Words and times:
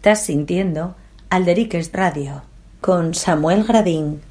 Estás 0.00 0.24
sintiendo 0.24 0.94
Alderiques 1.28 1.92
Radio 1.92 2.40
con 2.80 3.12
Samuel 3.12 3.64
Gradín. 3.64 4.22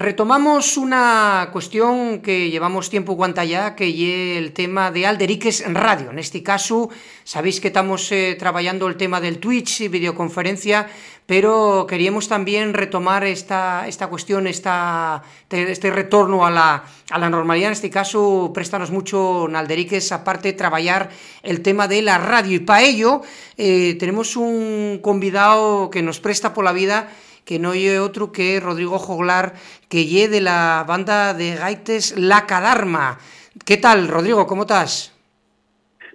Retomamos 0.00 0.78
una 0.78 1.50
cuestión 1.52 2.20
que 2.20 2.48
llevamos 2.48 2.88
tiempo 2.88 3.12
guanta 3.12 3.44
ya, 3.44 3.76
que 3.76 3.86
es 3.90 4.38
el 4.38 4.52
tema 4.52 4.90
de 4.90 5.04
Alderiques 5.04 5.62
Radio. 5.74 6.10
En 6.10 6.18
este 6.18 6.42
caso, 6.42 6.88
sabéis 7.22 7.60
que 7.60 7.68
estamos 7.68 8.10
eh, 8.10 8.34
trabajando 8.38 8.88
el 8.88 8.96
tema 8.96 9.20
del 9.20 9.40
Twitch 9.40 9.82
y 9.82 9.88
videoconferencia, 9.88 10.88
pero 11.26 11.84
queríamos 11.86 12.28
también 12.28 12.72
retomar 12.72 13.24
esta, 13.24 13.86
esta 13.86 14.06
cuestión, 14.06 14.46
esta, 14.46 15.22
este 15.50 15.90
retorno 15.90 16.46
a 16.46 16.50
la, 16.50 16.82
a 17.10 17.18
la 17.18 17.28
normalidad. 17.28 17.66
En 17.66 17.74
este 17.74 17.90
caso, 17.90 18.52
préstanos 18.54 18.90
mucho, 18.90 19.48
Alderiques, 19.54 20.12
aparte, 20.12 20.54
trabajar 20.54 21.10
el 21.42 21.60
tema 21.60 21.88
de 21.88 22.00
la 22.00 22.16
radio. 22.16 22.56
Y 22.56 22.60
para 22.60 22.80
ello, 22.84 23.20
eh, 23.58 23.98
tenemos 24.00 24.34
un 24.38 25.00
convidado 25.02 25.90
que 25.90 26.00
nos 26.00 26.20
presta 26.20 26.54
por 26.54 26.64
la 26.64 26.72
vida 26.72 27.10
que 27.44 27.58
no 27.58 27.72
hay 27.72 27.88
otro 27.96 28.32
que 28.32 28.60
Rodrigo 28.60 28.98
Joglar, 28.98 29.54
que 29.88 30.06
lle 30.06 30.28
de 30.28 30.40
la 30.40 30.84
banda 30.86 31.34
de 31.34 31.56
gaites 31.56 32.16
La 32.16 32.46
Cadarma. 32.46 33.18
¿Qué 33.64 33.76
tal, 33.76 34.08
Rodrigo? 34.08 34.46
¿Cómo 34.46 34.62
estás? 34.62 35.12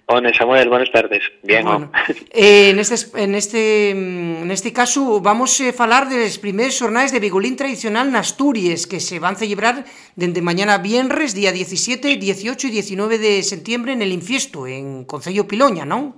Hola 0.08 0.32
Samuel, 0.32 0.68
buenas 0.68 0.92
tardes. 0.92 1.20
Bien, 1.42 1.64
bueno, 1.64 1.90
eh, 2.30 2.70
en, 2.70 2.78
este, 2.78 2.94
en, 3.20 3.34
este, 3.34 3.90
en 3.90 4.50
este 4.52 4.72
caso 4.72 5.20
vamos 5.20 5.60
a 5.60 5.82
hablar 5.82 6.08
de 6.08 6.20
los 6.20 6.38
primeros 6.38 6.78
jornales 6.78 7.10
de 7.10 7.18
Bigolín 7.18 7.56
tradicional 7.56 8.06
en 8.06 8.14
Asturias 8.14 8.86
que 8.86 9.00
se 9.00 9.18
van 9.18 9.34
a 9.34 9.38
celebrar 9.38 9.84
desde 10.14 10.42
mañana 10.42 10.78
viernes, 10.78 11.34
día 11.34 11.50
17, 11.50 12.18
18 12.18 12.68
y 12.68 12.70
19 12.70 13.18
de 13.18 13.42
septiembre 13.42 13.94
en 13.94 14.02
el 14.02 14.12
Infiesto, 14.12 14.68
en 14.68 15.04
Concello 15.04 15.48
Piloña, 15.48 15.84
¿no? 15.84 16.14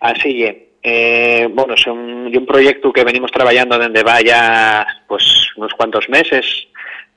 Así 0.00 0.42
es. 0.42 0.56
Eh, 0.88 1.48
bueno, 1.52 1.74
es 1.74 1.84
un, 1.88 2.46
proyecto 2.46 2.92
que 2.92 3.02
venimos 3.02 3.32
trabajando 3.32 3.76
desde 3.76 4.04
vaya 4.04 4.86
pues 5.08 5.48
unos 5.56 5.74
cuantos 5.74 6.08
meses 6.08 6.68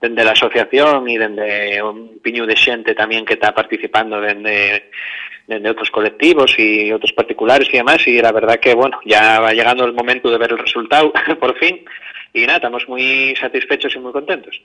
desde 0.01 0.23
la 0.23 0.31
asociación 0.31 1.07
y 1.07 1.19
desde 1.19 1.83
un 1.83 2.17
piño 2.17 2.47
de 2.47 2.55
gente 2.55 2.95
también 2.95 3.25
que 3.25 3.35
está 3.35 3.53
participando 3.53 4.19
desde, 4.19 4.89
desde 5.45 5.69
otros 5.69 5.91
colectivos 5.91 6.57
y 6.57 6.91
otros 6.91 7.13
particulares 7.13 7.69
y 7.71 7.77
demás 7.77 8.07
y 8.07 8.19
la 8.19 8.31
verdad 8.31 8.59
que 8.59 8.73
bueno 8.73 8.99
ya 9.05 9.39
va 9.39 9.53
llegando 9.53 9.85
el 9.85 9.93
momento 9.93 10.31
de 10.31 10.39
ver 10.39 10.51
el 10.53 10.57
resultado 10.57 11.13
por 11.39 11.55
fin 11.59 11.85
y 12.33 12.41
nada, 12.41 12.57
estamos 12.57 12.87
muy 12.87 13.35
satisfechos 13.35 13.95
y 13.95 13.99
muy 13.99 14.11
contentos. 14.11 14.61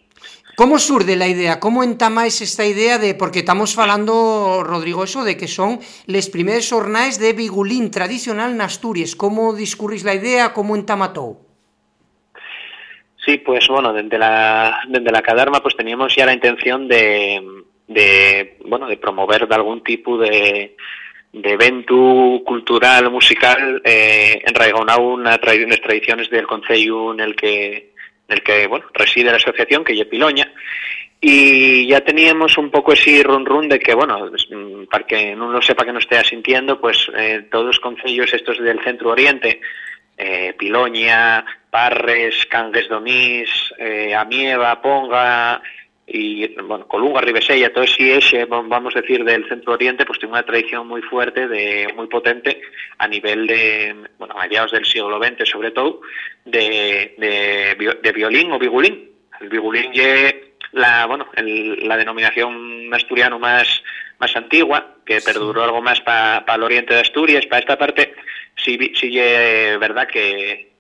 ¿Cómo 0.57 0.79
surge 0.79 1.17
la 1.17 1.27
idea? 1.27 1.59
¿Cómo 1.61 1.83
entamáis 1.83 2.41
esta 2.41 2.65
idea 2.65 2.99
de, 2.99 3.15
porque 3.15 3.41
estamos 3.41 3.77
hablando, 3.79 4.63
Rodrigo, 4.65 5.05
eso 5.05 5.25
de 5.25 5.37
que 5.37 5.49
son 5.49 5.81
les 6.07 6.29
primeros 6.29 6.71
jornales 6.71 7.19
de 7.19 7.33
bigulín 7.33 7.91
tradicional 7.91 8.53
en 8.53 8.61
Asturias? 8.61 9.17
¿Cómo 9.17 9.55
discurrís 9.55 10.05
la 10.05 10.15
idea? 10.15 10.53
¿Cómo 10.53 10.77
entamató? 10.77 11.41
Sí, 13.25 13.39
pues 13.39 13.67
bueno, 13.69 13.93
desde 13.93 14.19
la, 14.19 14.81
desde 14.89 15.11
la 15.11 15.23
Cadarma 15.23 15.61
pues 15.61 15.77
teníamos 15.77 16.15
ya 16.15 16.27
la 16.27 16.35
intención 16.35 16.87
de, 16.87 17.43
de 17.89 18.59
bueno, 18.67 18.87
de 18.87 18.99
promover 18.99 19.49
de 19.49 19.55
algún 19.55 19.83
tipo 19.83 20.19
de, 20.19 20.77
de 21.35 21.53
evento 21.53 22.43
cultural, 22.45 23.11
musical, 23.11 23.83
eh, 23.85 24.41
enraigado 24.47 25.17
en 25.17 25.25
las 25.25 25.41
tradiciones 25.41 26.31
del 26.31 26.47
Concello 26.47 27.13
en 27.13 27.21
el 27.21 27.35
que, 27.35 27.93
en 28.29 28.37
el 28.37 28.43
que 28.43 28.67
bueno, 28.69 28.87
reside 28.95 29.31
la 29.31 29.37
asociación, 29.37 29.83
que 29.83 29.93
es 29.93 30.07
Piloña, 30.07 30.53
y 31.21 31.87
ya 31.89 32.03
teníamos 32.03 32.57
un 32.57 32.71
poco 32.71 32.93
ese 32.93 33.23
run 33.23 33.45
run 33.45 33.69
de 33.69 33.81
que, 33.81 33.95
bueno, 33.95 34.31
mm, 34.51 34.85
para 34.85 35.07
que 35.07 35.35
no 35.35 35.51
lo 35.51 35.61
sepa 35.61 35.85
que 35.85 35.93
no 35.93 35.99
esté 35.99 36.23
sintiendo, 36.23 36.81
pues 36.81 37.11
eh, 37.17 37.47
todos 37.51 37.67
los 37.67 37.81
concellos 37.81 38.33
estos 38.33 38.59
del 38.59 38.83
centro 38.85 39.11
oriente, 39.11 39.61
eh, 40.17 40.55
Piloña, 40.57 41.45
Parres, 41.69 42.47
Cangues 42.47 42.89
Donís, 42.89 43.49
eh, 43.79 44.15
Amieva, 44.15 44.81
Ponga, 44.81 45.61
y 46.07 46.47
bueno, 46.61 46.87
Colunga, 46.87 47.23
Ribesella, 47.23 47.73
todo 47.73 47.85
ese 47.85 48.19
ese, 48.19 48.45
vamos 48.45 48.95
a 48.95 49.01
decir, 49.01 49.25
del 49.25 49.49
centro 49.49 49.73
oriente, 49.73 50.05
pues 50.05 50.19
tiene 50.19 50.33
una 50.33 50.43
tradición 50.43 50.87
muy 50.87 51.01
fuerte, 51.03 51.49
de 51.49 51.89
muy 51.97 52.09
potente 52.09 52.61
a 52.99 53.09
nivel 53.09 53.47
de, 53.47 53.97
bueno, 54.19 54.35
a 54.37 54.43
mediados 54.43 54.73
del 54.73 54.85
siglo 54.85 55.19
XX 55.19 55.49
sobre 55.49 55.71
todo, 55.71 56.03
de, 56.45 57.15
de, 57.17 58.13
violín 58.13 58.53
o 58.53 58.59
bigulín. 58.59 59.13
El 59.41 59.49
bigulín 59.49 59.93
es 59.95 60.35
la, 60.73 61.07
bueno, 61.07 61.27
la 61.37 61.97
denominación 61.97 62.93
asturiano 62.93 63.39
más, 63.39 63.83
más 64.19 64.37
antigua, 64.37 64.97
que 65.07 65.23
perduró 65.23 65.65
algo 65.65 65.81
más 65.81 66.03
para 66.03 66.45
el 66.55 66.63
oriente 66.63 66.93
de 66.93 67.01
Asturias, 67.01 67.47
para 67.47 67.61
esta 67.61 67.79
parte, 67.79 68.15
sí, 68.57 68.93
sí 68.95 69.19
es 69.19 69.79
verdad 69.79 70.07
que 70.07 70.75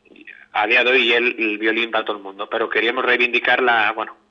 a 0.52 0.66
día 0.66 0.84
de 0.84 0.90
hoy 0.90 1.12
el, 1.12 1.34
el 1.38 1.58
violín 1.58 1.90
para 1.90 2.04
todo 2.04 2.18
el 2.18 2.22
mundo, 2.22 2.48
pero 2.48 2.68
queríamos 2.68 3.04
reivindicar 3.04 3.62
la, 3.62 3.90
bueno, 3.92 4.23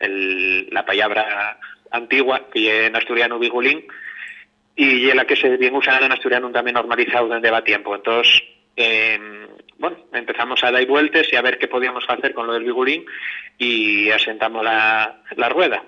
el, 0.00 0.68
la 0.70 0.84
palabra 0.84 1.58
antigua, 1.90 2.48
que 2.52 2.86
en 2.86 2.96
asturiano 2.96 3.38
bigulín, 3.38 3.86
y 4.74 5.08
es 5.08 5.14
la 5.14 5.24
que 5.24 5.36
se 5.36 5.56
bien 5.56 5.74
usada 5.74 6.04
en 6.04 6.12
asturiano 6.12 6.50
también 6.50 6.74
normalizado 6.74 7.28
desde 7.28 7.50
va 7.50 7.64
tiempo. 7.64 7.94
Entonces, 7.94 8.42
em, 8.76 9.46
bueno, 9.78 9.96
empezamos 10.12 10.62
a 10.62 10.70
dar 10.70 10.86
vueltas 10.86 11.26
y 11.32 11.36
a 11.36 11.42
ver 11.42 11.58
qué 11.58 11.68
podíamos 11.68 12.04
hacer 12.08 12.34
con 12.34 12.46
lo 12.46 12.52
del 12.52 12.64
bigulín 12.64 13.06
y 13.58 14.10
asentamos 14.10 14.62
la, 14.62 15.22
la 15.36 15.48
rueda. 15.48 15.82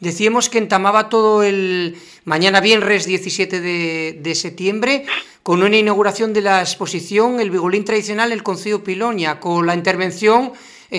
Decíamos 0.00 0.50
que 0.50 0.58
entamaba 0.58 1.08
todo 1.08 1.42
el 1.42 1.96
mañana 2.24 2.60
viernes 2.60 3.06
17 3.06 3.60
de, 3.60 4.34
septiembre 4.34 5.06
con 5.42 5.62
una 5.62 5.78
inauguración 5.78 6.34
de 6.34 6.42
la 6.42 6.60
exposición 6.60 7.40
El 7.40 7.50
Bigulín 7.50 7.84
Tradicional, 7.84 8.30
el 8.30 8.42
Concello 8.42 8.84
Piloña, 8.84 9.40
con 9.40 9.66
la 9.66 9.74
intervención 9.74 10.52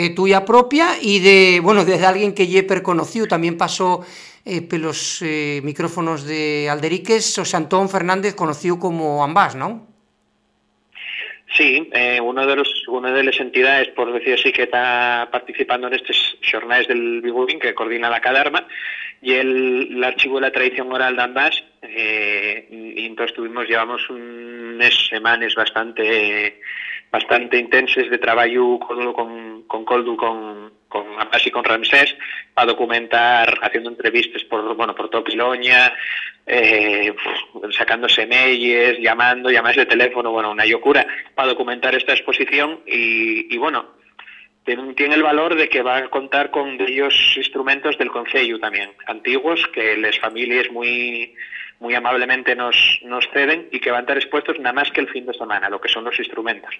eh, 0.05 0.09
tuya 0.15 0.45
propia 0.45 0.89
y 1.01 1.19
de, 1.19 1.59
bueno, 1.61 1.85
de 1.85 2.05
alguien 2.05 2.33
que 2.33 2.47
ye 2.47 2.65
conocido, 2.83 3.27
también 3.27 3.57
pasó 3.57 4.05
eh, 4.45 4.61
pelos 4.61 5.21
eh, 5.21 5.61
micrófonos 5.63 6.25
de 6.25 6.69
Alderiques, 6.69 7.33
José 7.35 7.57
Antón 7.57 7.89
Fernández, 7.89 8.35
conocido 8.35 8.79
como 8.79 9.23
Ambas, 9.23 9.55
¿no? 9.55 9.87
Sí, 11.53 11.89
eh, 11.93 12.19
uno 12.21 12.45
de 12.45 12.55
los, 12.55 12.87
una 12.87 13.11
de 13.11 13.23
las 13.23 13.39
entidades, 13.39 13.87
por 13.89 14.11
decir 14.13 14.33
así, 14.33 14.51
que 14.51 14.63
está 14.63 15.27
participando 15.31 15.87
en 15.87 15.93
estos 15.93 16.37
jornales 16.51 16.87
del 16.87 17.21
Bigubín, 17.21 17.59
que 17.59 17.73
coordina 17.73 18.09
la 18.09 18.19
Cadarma, 18.19 18.67
y 19.21 19.33
el, 19.33 20.03
archivo 20.03 20.35
de 20.35 20.41
la 20.41 20.51
tradición 20.51 20.91
oral 20.91 21.15
de 21.15 21.21
Ambas, 21.21 21.63
eh, 21.81 22.67
y 22.69 23.05
entonces 23.05 23.35
tuvimos, 23.35 23.67
llevamos 23.67 24.09
unas 24.09 24.93
semanas 25.07 25.55
bastante 25.55 26.59
bastante 27.12 27.57
intensos 27.57 28.09
de 28.09 28.18
trabajo 28.18 28.79
con, 28.79 29.63
con 29.63 29.85
Coldu, 29.85 30.16
con, 30.16 30.72
con 30.88 31.06
y 31.45 31.51
con 31.51 31.63
Ramsés, 31.63 32.16
para 32.53 32.68
documentar, 32.68 33.57
haciendo 33.62 33.90
entrevistas 33.90 34.44
por, 34.45 34.75
bueno, 34.75 34.95
por 34.95 35.09
todo 35.09 35.23
Piloña, 35.23 35.94
eh, 36.45 37.13
sacándose 37.72 38.25
mails, 38.25 39.00
llamando, 39.00 39.50
llamadas 39.50 39.78
de 39.78 39.85
teléfono, 39.85 40.31
bueno, 40.31 40.51
una 40.51 40.66
locura, 40.66 41.06
para 41.35 41.50
documentar 41.50 41.95
esta 41.95 42.13
exposición 42.13 42.81
y, 42.85 43.53
y 43.53 43.57
bueno, 43.57 43.97
tiene 44.95 45.16
el 45.16 45.24
valor 45.24 45.56
de 45.56 45.69
que 45.69 45.81
va 45.81 45.97
a 45.97 46.09
contar 46.09 46.51
con 46.51 46.79
ellos 46.81 47.34
instrumentos 47.38 47.97
del 47.97 48.12
Concello 48.12 48.59
también, 48.59 48.91
antiguos, 49.06 49.66
que 49.68 49.95
las 49.97 50.19
familias 50.19 50.69
muy 50.72 51.34
muy 51.79 51.93
amablemente 51.95 52.55
nos, 52.55 52.99
nos 53.03 53.27
ceden 53.31 53.67
y 53.71 53.79
que 53.79 53.91
van 53.91 53.99
a 53.99 54.01
estar 54.01 54.17
expuestos 54.17 54.57
nada 54.59 54.73
más 54.73 54.91
que 54.91 55.01
el 55.01 55.09
fin 55.09 55.25
de 55.25 55.33
semana, 55.33 55.69
lo 55.69 55.79
que 55.79 55.89
son 55.89 56.03
los 56.03 56.17
instrumentos. 56.17 56.73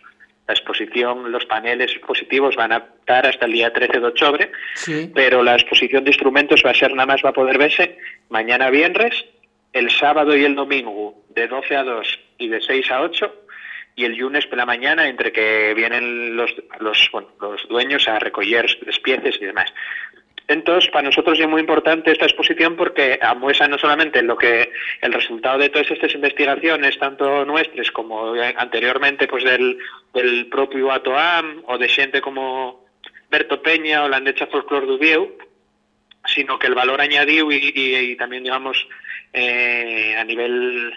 La 0.48 0.54
exposición, 0.54 1.32
los 1.32 1.46
paneles 1.46 1.92
expositivos 1.92 2.56
van 2.56 2.72
a 2.72 2.78
estar 2.78 3.26
hasta 3.26 3.46
el 3.46 3.52
día 3.52 3.74
13 3.74 4.00
de 4.00 4.08
octubre, 4.08 4.52
pero 5.14 5.44
la 5.44 5.56
exposición 5.56 6.04
de 6.04 6.12
instrumentos 6.12 6.64
va 6.66 6.72
a 6.72 6.74
ser 6.74 6.94
nada 6.94 7.06
más, 7.06 7.22
va 7.24 7.30
a 7.30 7.34
poder 7.34 7.58
verse 7.58 7.98
mañana 8.30 8.70
viernes, 8.70 9.26
el 9.74 9.92
sábado 9.92 10.36
y 10.36 10.46
el 10.46 10.56
domingo 10.56 11.16
de 11.30 11.48
12 11.48 11.76
a 11.76 11.84
2 11.84 12.20
y 12.40 12.48
de 12.48 12.62
6 12.62 12.92
a 12.92 13.02
8 13.02 13.44
y 13.98 14.06
el 14.06 14.16
lunes 14.16 14.46
por 14.46 14.60
la 14.60 14.66
mañana 14.66 15.10
entre 15.10 15.32
que 15.32 15.74
vienen 15.74 16.36
los, 16.36 16.54
los, 16.80 17.10
bueno, 17.12 17.30
los 17.42 17.68
dueños 17.68 18.08
a 18.08 18.20
recoger 18.20 18.66
las 18.86 19.00
piezas 19.00 19.36
y 19.42 19.46
demás. 19.46 19.74
Entonces, 20.50 20.90
para 20.92 21.10
nosotros 21.10 21.38
es 21.40 21.48
muy 21.48 21.60
importante 21.60 22.12
esta 22.12 22.26
exposición 22.26 22.78
porque 22.78 23.20
amuesa 23.22 23.68
no 23.68 23.78
solamente 23.78 24.22
lo 24.22 24.38
que 24.38 24.72
el 25.02 25.12
resultado 25.12 25.58
de 25.58 25.70
todas 25.70 25.92
estas 25.92 26.14
investigaciones, 26.16 26.98
tanto 26.98 27.44
nuestras 27.44 27.92
como 27.92 28.34
anteriormente 28.56 29.28
pues 29.28 29.44
del, 29.44 29.78
del 30.14 30.48
propio 30.48 30.92
ATOAM 30.92 31.64
o 31.66 31.78
de 31.78 31.90
gente 31.90 32.22
como 32.22 32.86
Berto 33.30 33.62
Peña 33.62 34.04
o 34.04 34.08
la 34.08 34.18
Andecha 34.18 34.48
Folklore 34.48 34.86
du 34.86 34.98
sino 36.26 36.60
que 36.60 36.68
el 36.68 36.76
valor 36.76 37.02
añadido 37.02 37.52
y, 37.52 37.72
y, 37.74 38.16
también, 38.16 38.44
digamos, 38.44 38.88
eh, 39.34 40.16
a 40.18 40.24
nivel 40.24 40.94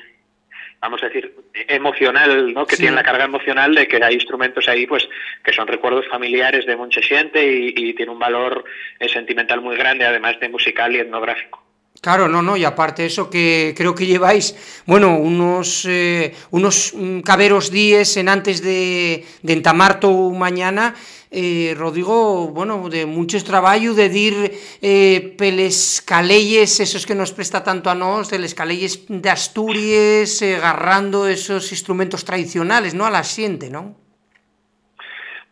vamos 0.81 1.03
a 1.03 1.06
decir, 1.06 1.35
emocional, 1.69 2.55
¿no? 2.55 2.67
Que 2.67 2.77
tiene 2.77 2.97
la 2.97 3.03
carga 3.03 3.25
emocional 3.25 3.75
de 3.75 3.87
que 3.87 4.03
hay 4.03 4.15
instrumentos 4.15 4.69
ahí, 4.69 4.87
pues, 4.87 5.09
que 5.44 5.53
son 5.53 5.67
recuerdos 5.67 6.09
familiares 6.09 6.65
de 6.67 6.77
mucha 6.77 7.03
gente 7.03 7.44
y, 7.44 7.75
y 7.77 7.94
tiene 7.94 8.12
un 8.12 8.19
valor 8.19 8.65
eh, 8.99 9.09
sentimental 9.09 9.61
muy 9.61 9.77
grande, 9.77 10.06
además 10.06 10.41
de 10.41 10.49
musical 10.49 10.94
y 10.94 11.00
etnográfico. 11.00 11.60
Claro, 12.00 12.29
no, 12.29 12.41
no, 12.41 12.56
y 12.56 12.64
aparte 12.64 13.05
eso 13.05 13.29
que 13.29 13.75
creo 13.76 13.94
que 13.94 14.06
lleváis, 14.06 14.56
bueno, 14.87 15.19
unos 15.19 15.85
eh, 15.87 16.35
unos 16.50 16.94
mm, 16.94 17.20
caberos 17.20 17.70
días 17.70 18.17
en 18.17 18.31
antes 18.31 18.62
de, 18.62 19.26
de 19.43 19.52
entamar 19.52 20.00
tu 20.00 20.32
mañana, 20.32 20.94
eh, 21.32 21.75
Rodrigo, 21.76 22.49
bueno, 22.49 22.88
de 22.88 23.06
muchos 23.06 23.44
traballo 23.44 23.94
de 23.94 24.08
dir 24.08 24.50
eh, 24.82 25.35
peles 25.38 26.02
calelles, 26.05 26.81
esos 26.81 27.06
que 27.06 27.14
nos 27.14 27.31
presta 27.32 27.62
tanto 27.62 27.88
a 27.88 27.94
nos, 27.94 28.31
de 28.31 28.41
les 28.41 28.56
de 28.56 29.31
Asturias, 29.31 30.43
eh, 30.43 30.56
agarrando 30.56 31.29
esos 31.29 31.70
instrumentos 31.70 32.25
tradicionales, 32.25 32.94
¿no? 32.94 33.06
A 33.06 33.11
la 33.11 33.23
xente, 33.23 33.70
¿no? 33.70 33.94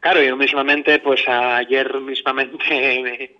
Claro, 0.00 0.20
yo 0.20 0.36
mismamente, 0.36 0.98
pues 0.98 1.22
ayer 1.28 2.00
mismamente 2.00 2.58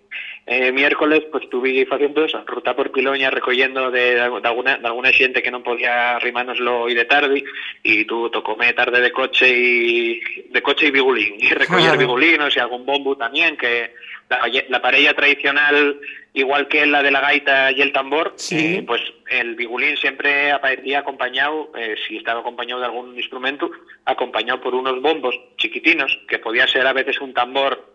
eh, 0.51 0.71
miércoles 0.71 1.25
pues 1.31 1.43
estuve 1.43 1.85
facendo 1.85 2.25
eso, 2.25 2.43
ruta 2.47 2.75
por 2.75 2.91
Piloña 2.91 3.29
recollendo 3.29 3.91
de, 3.91 4.15
de, 4.15 4.21
alguna, 4.21 4.77
de 4.79 4.87
alguna 4.87 5.13
xente 5.13 5.45
que 5.45 5.53
non 5.53 5.61
podía 5.61 6.17
arrimánoslo 6.17 6.89
hoy 6.89 6.97
de 6.97 7.05
tarde 7.05 7.45
y 7.85 8.09
tú 8.09 8.33
tocome 8.33 8.73
tarde 8.73 8.97
de 8.97 9.13
coche 9.13 9.45
y 9.45 10.17
de 10.49 10.61
coche 10.65 10.89
y 10.89 10.91
bigulín 10.91 11.37
y 11.37 11.53
recoller 11.53 11.93
claro. 11.93 12.01
bigulinos 12.01 12.57
y 12.57 12.59
algún 12.59 12.81
bombo 12.81 13.13
también 13.13 13.61
que 13.61 13.93
la, 14.25 14.41
la 14.49 14.81
parella 14.81 15.13
tradicional 15.13 16.01
igual 16.33 16.65
que 16.65 16.81
la 16.89 17.05
de 17.05 17.13
la 17.13 17.21
gaita 17.21 17.69
y 17.69 17.85
el 17.85 17.93
tambor 17.93 18.33
sí. 18.33 18.81
eh, 18.81 18.83
pues 18.89 19.05
el 19.29 19.53
bigulín 19.53 19.97
siempre 20.01 20.49
aparecía 20.49 21.05
acompañado 21.05 21.69
eh, 21.77 21.93
si 22.07 22.17
estaba 22.17 22.41
acompañado 22.41 22.81
de 22.81 22.89
algún 22.89 23.13
instrumento 23.13 23.69
acompañado 24.05 24.59
por 24.61 24.73
unos 24.73 24.99
bombos 24.99 25.37
chiquitinos 25.61 26.09
que 26.27 26.39
podía 26.39 26.65
ser 26.65 26.87
a 26.87 26.93
veces 26.93 27.21
un 27.21 27.37
tambor 27.37 27.85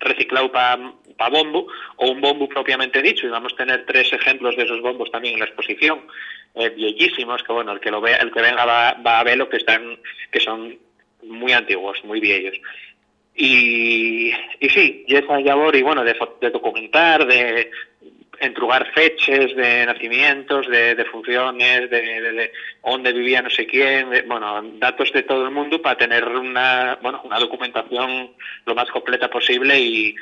reciclado 0.00 0.50
para 0.50 0.76
pa 0.76 0.92
bombo 1.28 1.66
o 1.96 2.10
un 2.10 2.20
bombo 2.20 2.48
propiamente 2.48 3.02
dicho 3.02 3.26
y 3.26 3.30
vamos 3.30 3.52
a 3.52 3.56
tener 3.56 3.84
tres 3.86 4.12
ejemplos 4.12 4.56
de 4.56 4.64
esos 4.64 4.80
bombos 4.80 5.10
también 5.10 5.34
en 5.34 5.40
la 5.40 5.46
exposición 5.46 6.00
eh, 6.54 6.70
bellísimos 6.70 7.42
que 7.42 7.52
bueno 7.52 7.72
el 7.72 7.80
que 7.80 7.90
lo 7.90 8.00
vea 8.00 8.16
el 8.18 8.32
que 8.32 8.42
venga 8.42 8.64
va, 8.64 8.94
va 8.94 9.20
a 9.20 9.24
ver 9.24 9.36
lo 9.36 9.48
que 9.48 9.58
están 9.58 9.98
que 10.30 10.40
son 10.40 10.78
muy 11.22 11.52
antiguos 11.52 12.02
muy 12.04 12.20
viejos. 12.20 12.58
Y, 13.36 14.32
y 14.58 14.68
sí, 14.68 15.04
y 15.06 15.14
esa 15.16 15.40
labor 15.40 15.74
y 15.76 15.82
bueno 15.82 16.04
de, 16.04 16.16
de 16.40 16.50
documentar 16.50 17.26
de 17.26 17.70
entrugar 18.40 18.90
feches 18.92 19.54
de 19.54 19.86
nacimientos, 19.86 20.66
de, 20.68 20.94
de 20.94 21.04
funciones, 21.04 21.90
de, 21.90 22.00
de, 22.00 22.32
de, 22.32 22.52
dónde 22.84 23.12
vivía 23.12 23.42
no 23.42 23.50
sé 23.50 23.66
quién, 23.66 24.08
bueno, 24.26 24.62
datos 24.78 25.12
de 25.12 25.22
todo 25.22 25.44
el 25.44 25.50
mundo 25.50 25.80
para 25.80 25.98
tener 25.98 26.26
una, 26.26 26.98
bueno, 27.02 27.20
una 27.24 27.38
documentación 27.38 28.30
lo 28.64 28.74
más 28.74 28.90
completa 28.90 29.28
posible 29.28 29.78
y, 29.78 30.14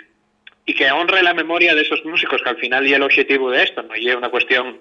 y 0.69 0.75
que 0.75 0.93
honre 0.93 1.23
la 1.23 1.33
memoria 1.33 1.75
de 1.75 1.81
esos 1.81 2.05
músicos, 2.05 2.43
que 2.43 2.51
al 2.51 2.59
final 2.59 2.87
y 2.87 2.93
el 2.93 3.03
objetivo 3.03 3.51
de 3.51 3.63
esto, 3.63 3.83
no 3.83 3.97
y 3.97 4.07
es 4.07 4.15
una 4.15 4.29
cuestión 4.29 4.79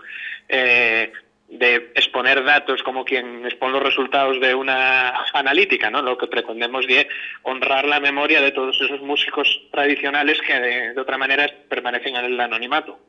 eh, 0.50 1.14
de 1.48 1.76
exponer 1.96 2.44
datos 2.44 2.84
como 2.84 3.06
quien 3.06 3.46
expone 3.46 3.72
los 3.72 3.84
resultados 3.84 4.42
de 4.42 4.54
una 4.54 5.14
analítica, 5.34 5.90
¿no? 5.90 6.02
Lo 6.02 6.18
que 6.18 6.28
pretendemos 6.28 6.86
es 6.90 7.08
honrar 7.44 7.86
la 7.86 8.02
memoria 8.02 8.42
de 8.42 8.52
todos 8.52 8.78
esos 8.82 9.00
músicos 9.00 9.48
tradicionales 9.72 10.42
que 10.42 10.60
de, 10.60 11.00
otra 11.00 11.18
manera 11.18 11.50
permanecen 11.70 12.18
en 12.18 12.26
el 12.26 12.40
anonimato. 12.42 13.00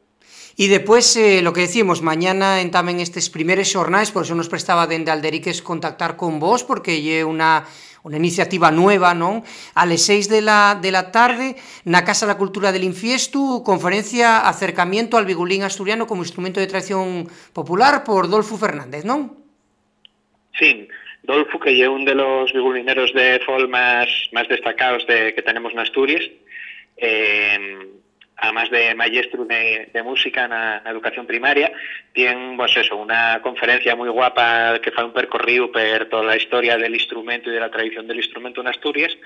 Y 0.55 0.69
después, 0.69 1.17
eh, 1.17 1.43
lo 1.43 1.53
que 1.53 1.63
decíamos, 1.63 2.01
mañana 2.01 2.61
en 2.63 2.71
tamén 2.71 3.03
estes 3.03 3.27
primeros 3.27 3.75
xornais, 3.75 4.15
por 4.15 4.23
eso 4.23 4.39
nos 4.39 4.47
prestaba 4.47 4.87
dende 4.87 5.11
Alderiques 5.11 5.67
contactar 5.67 6.15
con 6.15 6.39
vos, 6.39 6.63
porque 6.63 7.03
lle 7.03 7.27
unha 7.27 7.67
unha 8.09 8.17
iniciativa 8.17 8.73
nueva, 8.73 9.13
non? 9.13 9.45
A 9.77 9.85
les 9.85 10.01
6 10.09 10.33
de 10.33 10.41
la, 10.41 10.81
de 10.81 10.89
la 10.89 11.13
tarde, 11.13 11.61
na 11.85 12.03
Casa 12.09 12.25
da 12.25 12.41
Cultura 12.41 12.73
del 12.73 12.89
Infiesto, 12.89 13.61
conferencia 13.61 14.49
Acercamiento 14.49 15.21
al 15.21 15.29
Bigulín 15.29 15.61
Asturiano 15.61 16.09
como 16.09 16.25
instrumento 16.25 16.59
de 16.59 16.67
tradición 16.73 17.29
popular 17.53 18.03
por 18.09 18.33
Dolfo 18.33 18.57
Fernández, 18.57 19.05
non? 19.05 19.37
Sí, 20.57 20.89
Dolfo, 21.29 21.61
que 21.61 21.77
é 21.77 21.89
un 21.93 22.09
de 22.09 22.17
los 22.17 22.49
bigulineros 22.57 23.13
de 23.13 23.45
folk 23.45 23.69
máis, 23.69 24.09
máis 24.33 24.49
destacados 24.49 25.05
de, 25.05 25.37
que 25.37 25.45
tenemos 25.45 25.77
na 25.77 25.85
Asturias, 25.85 26.25
eh, 26.97 28.01
además 28.39 28.71
de 28.71 28.95
maestro 28.95 29.45
de, 29.45 29.91
de 29.93 30.03
música 30.03 30.47
na, 30.47 30.81
na 30.81 30.91
educación 30.91 31.27
primaria, 31.27 31.73
tiene 32.13 32.57
pues 32.57 32.77
eso, 32.77 32.97
una 32.97 33.41
conferencia 33.43 33.97
muy 33.97 34.09
guapa 34.09 34.79
que 34.81 34.93
fue 34.93 35.05
un 35.05 35.13
percorrido 35.13 35.71
por 35.71 36.07
toda 36.07 36.25
la 36.25 36.37
historia 36.37 36.79
del 36.79 36.95
instrumento 36.95 37.51
y 37.51 37.55
de 37.55 37.61
la 37.61 37.71
tradición 37.71 38.07
del 38.07 38.19
instrumento 38.19 38.61
en 38.61 38.69
Asturias 38.69 39.17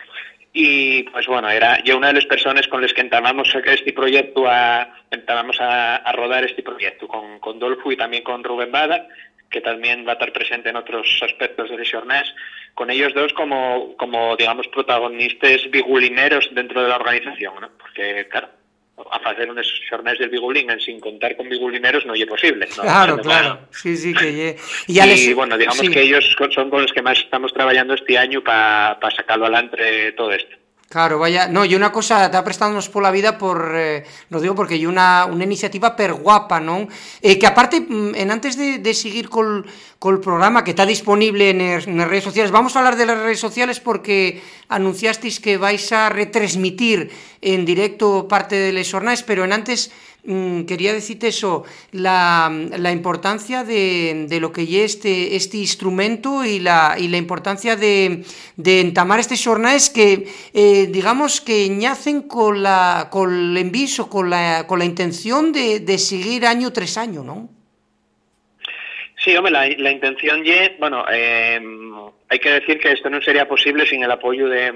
y 0.54 1.04
pues 1.04 1.26
bueno, 1.26 1.48
era 1.48 1.82
yo 1.82 1.96
una 1.96 2.08
de 2.08 2.14
las 2.14 2.26
personas 2.26 2.68
con 2.68 2.82
las 2.82 2.92
que 2.92 3.00
entamamos 3.00 3.54
este 3.54 3.92
proyecto 3.92 4.46
a, 4.46 4.88
entamamos 5.10 5.60
a, 5.60 5.96
a 5.96 6.12
rodar 6.12 6.44
este 6.44 6.62
proyecto 6.62 7.08
con, 7.08 7.38
con 7.38 7.58
Dolfo 7.58 7.90
y 7.92 7.96
también 7.96 8.22
con 8.22 8.44
Rubén 8.44 8.72
Bada 8.72 9.06
que 9.52 9.60
también 9.60 10.04
va 10.06 10.12
a 10.12 10.14
estar 10.14 10.32
presente 10.32 10.70
en 10.70 10.76
otros 10.76 11.20
aspectos 11.22 11.68
de 11.70 11.86
Jornés, 11.86 12.34
con 12.74 12.90
ellos 12.90 13.12
dos 13.12 13.34
como, 13.34 13.94
como 13.98 14.34
digamos, 14.34 14.66
protagonistas 14.68 15.70
bigulineros 15.70 16.48
dentro 16.54 16.82
de 16.82 16.88
la 16.88 16.96
organización, 16.96 17.54
¿no? 17.60 17.68
Porque, 17.78 18.26
claro, 18.30 18.48
a 18.96 19.18
facer 19.20 19.50
unes 19.50 19.66
xornais 19.88 20.18
del 20.18 20.28
bigulín 20.28 20.70
en 20.70 20.80
sin 20.80 21.00
contar 21.00 21.36
con 21.36 21.48
bigulineros 21.48 22.04
non 22.04 22.16
é 22.16 22.26
posible. 22.28 22.68
¿no? 22.76 22.84
Claro, 22.84 23.14
claro. 23.18 23.50
Sí, 23.72 23.96
sí, 23.96 24.12
que 24.12 24.28
lle... 24.28 24.50
Y, 24.86 25.00
y 25.00 25.06
les... 25.06 25.34
bueno, 25.34 25.56
digamos 25.56 25.80
sí. 25.80 25.88
que 25.88 26.02
ellos 26.04 26.24
son 26.52 26.68
con 26.68 26.84
los 26.84 26.92
que 26.92 27.00
máis 27.00 27.24
estamos 27.24 27.52
traballando 27.56 27.96
este 27.96 28.20
año 28.20 28.44
para 28.44 29.00
pa 29.00 29.08
sacarlo 29.10 29.48
adelante 29.48 30.12
todo 30.12 30.32
esto. 30.32 30.61
Claro, 30.92 31.18
vaya, 31.18 31.48
no, 31.48 31.64
y 31.64 31.74
una 31.74 31.90
cosa, 31.90 32.26
está 32.26 32.44
prestándonos 32.44 32.90
por 32.90 33.02
la 33.02 33.10
vida 33.10 33.38
por, 33.38 33.72
eh, 33.74 34.04
nos 34.28 34.42
digo 34.42 34.54
porque 34.54 34.74
hay 34.74 34.84
una, 34.84 35.24
una 35.24 35.42
iniciativa 35.42 35.96
per 35.96 36.12
guapa, 36.12 36.60
non? 36.60 36.84
Eh, 37.24 37.40
que 37.40 37.48
aparte, 37.48 37.80
mm, 37.80 38.12
en 38.12 38.28
antes 38.28 38.60
de, 38.60 38.76
de 38.76 38.92
seguir 38.92 39.32
col, 39.32 39.64
col 39.96 40.20
programa 40.20 40.60
que 40.60 40.76
está 40.76 40.84
disponible 40.84 41.48
en 41.48 41.96
las 41.96 42.08
redes 42.12 42.28
sociales, 42.28 42.52
vamos 42.52 42.76
a 42.76 42.84
hablar 42.84 43.00
de 43.00 43.08
las 43.08 43.16
redes 43.16 43.40
sociales 43.40 43.80
porque 43.80 44.44
anunciasteis 44.68 45.40
que 45.40 45.56
vais 45.56 45.80
a 45.96 46.12
retransmitir 46.12 47.08
en 47.40 47.64
directo 47.64 48.28
parte 48.28 48.60
de 48.60 48.76
les 48.76 48.92
jornais, 48.92 49.24
pero 49.24 49.48
en 49.48 49.56
antes 49.56 49.96
mmm, 50.24 50.62
quería 50.62 50.92
decirte 50.92 51.28
eso, 51.28 51.64
la, 51.90 52.50
la 52.78 52.92
importancia 52.92 53.64
de, 53.64 54.26
de, 54.28 54.40
lo 54.40 54.52
que 54.52 54.66
lle 54.66 54.84
este, 54.84 55.36
este 55.36 55.58
instrumento 55.58 56.44
y 56.44 56.60
la, 56.60 56.96
y 56.98 57.08
la 57.08 57.16
importancia 57.16 57.76
de, 57.76 58.24
de 58.56 58.80
entamar 58.80 59.20
estes 59.20 59.40
xornais 59.40 59.90
que, 59.90 60.28
eh, 60.54 60.86
digamos, 60.86 61.40
que 61.40 61.68
ñacen 61.68 62.22
con, 62.22 62.62
la, 62.62 63.08
con 63.10 63.32
el 63.32 63.56
enviso, 63.56 64.08
con 64.08 64.30
la, 64.30 64.66
con 64.66 64.78
la 64.78 64.84
intención 64.84 65.52
de, 65.52 65.80
de 65.80 65.98
seguir 65.98 66.46
año 66.46 66.72
tras 66.72 66.96
año, 66.96 67.22
¿no? 67.24 67.48
Sí, 69.22 69.36
hombre, 69.36 69.52
la, 69.52 69.68
la 69.68 69.92
intención 69.92 70.42
ye, 70.42 70.76
bueno, 70.80 71.04
eh, 71.12 71.60
hay 72.32 72.38
que 72.38 72.50
decir 72.50 72.78
que 72.78 72.92
esto 72.92 73.10
no 73.10 73.20
sería 73.20 73.46
posible 73.46 73.84
sin 73.84 74.02
el 74.02 74.10
apoyo 74.10 74.48
de, 74.48 74.72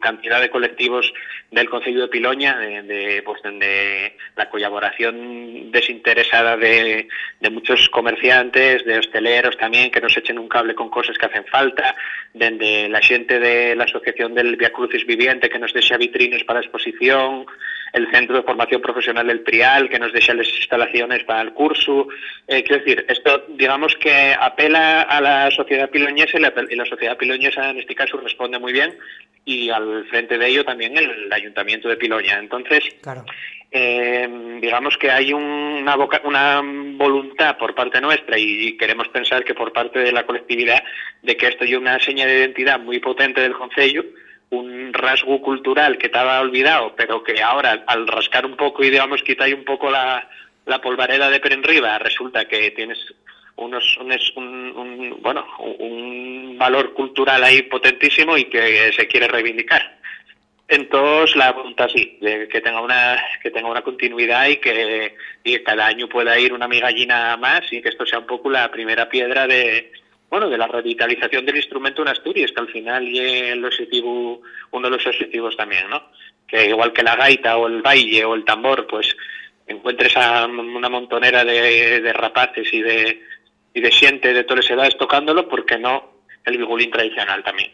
cantidad 0.00 0.40
de 0.40 0.50
colectivos 0.50 1.12
del 1.52 1.70
Consejo 1.70 2.00
de 2.00 2.08
Piloña, 2.08 2.58
de, 2.58 2.82
de, 2.82 3.22
pues, 3.22 3.40
de 3.44 4.16
la 4.34 4.50
colaboración 4.50 5.70
desinteresada 5.70 6.56
de, 6.56 7.06
de, 7.38 7.50
muchos 7.50 7.88
comerciantes, 7.90 8.84
de 8.84 8.98
hosteleros 8.98 9.56
también, 9.56 9.92
que 9.92 10.00
nos 10.00 10.16
echen 10.16 10.40
un 10.40 10.48
cable 10.48 10.74
con 10.74 10.90
cosas 10.90 11.16
que 11.16 11.26
hacen 11.26 11.44
falta, 11.44 11.94
de, 12.34 12.88
la 12.88 13.00
gente 13.00 13.38
de 13.38 13.76
la 13.76 13.84
Asociación 13.84 14.34
del 14.34 14.56
Via 14.56 14.72
Crucis 14.72 15.06
Viviente, 15.06 15.48
que 15.48 15.60
nos 15.60 15.72
desea 15.72 15.96
vitrines 15.96 16.42
para 16.42 16.58
exposición, 16.58 17.46
el 17.92 18.10
Centro 18.10 18.36
de 18.36 18.42
Formación 18.42 18.80
Profesional 18.80 19.26
del 19.26 19.40
PRIAL, 19.40 19.88
que 19.88 19.98
nos 19.98 20.12
deja 20.12 20.34
las 20.34 20.48
instalaciones 20.48 21.24
para 21.24 21.42
el 21.42 21.52
curso. 21.52 22.08
Eh, 22.46 22.62
quiero 22.62 22.84
decir, 22.84 23.04
esto 23.08 23.44
digamos 23.48 23.94
que 23.96 24.34
apela 24.38 25.02
a 25.02 25.20
la 25.20 25.50
sociedad 25.50 25.90
piloñesa 25.90 26.38
y 26.38 26.40
la, 26.40 26.52
y 26.68 26.76
la 26.76 26.84
sociedad 26.84 27.16
piloñesa 27.16 27.70
en 27.70 27.78
este 27.78 27.94
caso 27.94 28.16
responde 28.18 28.58
muy 28.58 28.72
bien 28.72 28.96
y 29.44 29.70
al 29.70 30.06
frente 30.06 30.38
de 30.38 30.46
ello 30.46 30.64
también 30.64 30.96
el 30.96 31.32
Ayuntamiento 31.32 31.88
de 31.88 31.96
Piloña. 31.96 32.38
Entonces, 32.38 32.84
claro. 33.02 33.24
eh, 33.70 34.58
digamos 34.60 34.96
que 34.96 35.10
hay 35.10 35.32
una, 35.32 35.96
una 36.24 36.62
voluntad 36.96 37.56
por 37.56 37.74
parte 37.74 38.00
nuestra 38.00 38.38
y 38.38 38.76
queremos 38.76 39.08
pensar 39.08 39.44
que 39.44 39.54
por 39.54 39.72
parte 39.72 39.98
de 39.98 40.12
la 40.12 40.26
colectividad 40.26 40.82
de 41.22 41.36
que 41.36 41.48
esto 41.48 41.64
es 41.64 41.74
una 41.74 41.98
seña 42.00 42.26
de 42.26 42.38
identidad 42.38 42.78
muy 42.78 42.98
potente 43.00 43.40
del 43.40 43.54
Concello, 43.54 44.04
un 44.50 44.92
rasgo 44.92 45.40
cultural 45.40 45.96
que 45.96 46.06
estaba 46.06 46.40
olvidado, 46.40 46.94
pero 46.96 47.22
que 47.22 47.42
ahora 47.42 47.84
al 47.86 48.06
rascar 48.06 48.44
un 48.44 48.56
poco 48.56 48.82
y 48.82 48.90
digamos 48.90 49.22
quitar 49.22 49.52
un 49.54 49.64
poco 49.64 49.90
la, 49.90 50.28
la 50.66 50.80
polvareda 50.80 51.30
de 51.30 51.40
Perenriba, 51.40 51.98
resulta 51.98 52.46
que 52.46 52.70
tienes 52.72 52.98
unos, 53.56 53.96
un, 53.98 54.42
un, 54.76 55.18
bueno, 55.22 55.46
un 55.78 56.56
valor 56.58 56.92
cultural 56.94 57.44
ahí 57.44 57.62
potentísimo 57.62 58.36
y 58.36 58.44
que 58.44 58.92
se 58.92 59.06
quiere 59.06 59.28
reivindicar. 59.28 59.98
Entonces 60.66 61.36
la 61.36 61.52
voluntad 61.52 61.88
sí, 61.88 62.18
de 62.20 62.48
que 62.48 62.60
tenga 62.60 62.80
una 62.80 63.20
que 63.42 63.50
tenga 63.50 63.68
una 63.68 63.82
continuidad 63.82 64.48
y 64.48 64.56
que, 64.58 65.16
y 65.42 65.58
cada 65.64 65.86
año 65.86 66.08
pueda 66.08 66.38
ir 66.38 66.52
una 66.52 66.68
migallina 66.68 67.36
más 67.36 67.72
y 67.72 67.82
que 67.82 67.88
esto 67.88 68.06
sea 68.06 68.20
un 68.20 68.26
poco 68.26 68.50
la 68.50 68.70
primera 68.70 69.08
piedra 69.08 69.48
de, 69.48 69.90
bueno, 70.30 70.48
de 70.48 70.56
la 70.56 70.68
revitalización 70.68 71.44
del 71.44 71.56
instrumento 71.56 72.02
en 72.02 72.08
Asturias, 72.08 72.52
que 72.52 72.60
al 72.60 72.68
final 72.68 73.08
es 73.08 73.52
el 73.52 73.64
objetivo, 73.64 74.40
uno 74.70 74.88
de 74.88 74.96
los 74.96 75.06
objetivos 75.06 75.56
también, 75.56 75.90
¿no? 75.90 76.02
Que 76.46 76.68
igual 76.68 76.92
que 76.92 77.02
la 77.02 77.16
gaita 77.16 77.56
o 77.56 77.66
el 77.66 77.82
baile 77.82 78.24
o 78.24 78.34
el 78.34 78.44
tambor, 78.44 78.86
pues 78.86 79.16
encuentres 79.66 80.16
a 80.16 80.46
una 80.46 80.88
montonera 80.88 81.44
de, 81.44 82.00
de 82.00 82.12
rapaces 82.12 82.72
y 82.72 82.80
de, 82.80 83.22
y 83.74 83.80
de 83.80 83.90
gente 83.90 84.32
de 84.32 84.44
todas 84.44 84.64
las 84.64 84.70
edades 84.70 84.96
tocándolo, 84.96 85.48
porque 85.48 85.78
no 85.78 86.20
el 86.44 86.58
vigulín 86.58 86.90
tradicional 86.90 87.42
también. 87.42 87.72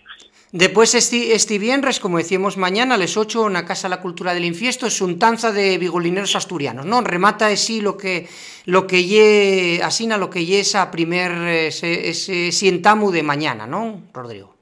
Después 0.52 0.94
este, 0.94 1.34
este 1.34 1.58
viernes, 1.58 1.98
como 1.98 2.18
decíamos 2.18 2.56
mañana, 2.56 2.94
a 2.94 2.98
las 2.98 3.16
8, 3.16 3.48
en 3.48 3.54
la 3.54 3.64
Casa 3.64 3.88
de 3.88 3.96
la 3.96 4.00
Cultura 4.00 4.32
del 4.32 4.44
Infiesto, 4.44 4.86
es 4.86 5.00
un 5.00 5.18
tanza 5.18 5.50
de 5.50 5.76
vigolineros 5.76 6.36
asturianos, 6.36 6.86
¿no? 6.86 7.00
Remata 7.00 7.48
así 7.48 7.80
lo 7.80 7.96
que 7.96 8.28
lo 8.64 8.86
que 8.86 9.04
lle, 9.04 9.80
asina 9.82 10.18
lo 10.18 10.30
que 10.30 10.44
lle 10.44 10.60
esa 10.60 10.90
primer, 10.90 11.32
ese, 11.48 12.08
ese 12.08 12.52
sientamu 12.52 13.10
de 13.10 13.22
mañana, 13.22 13.66
¿no, 13.66 14.02
Rodrigo? 14.14 14.54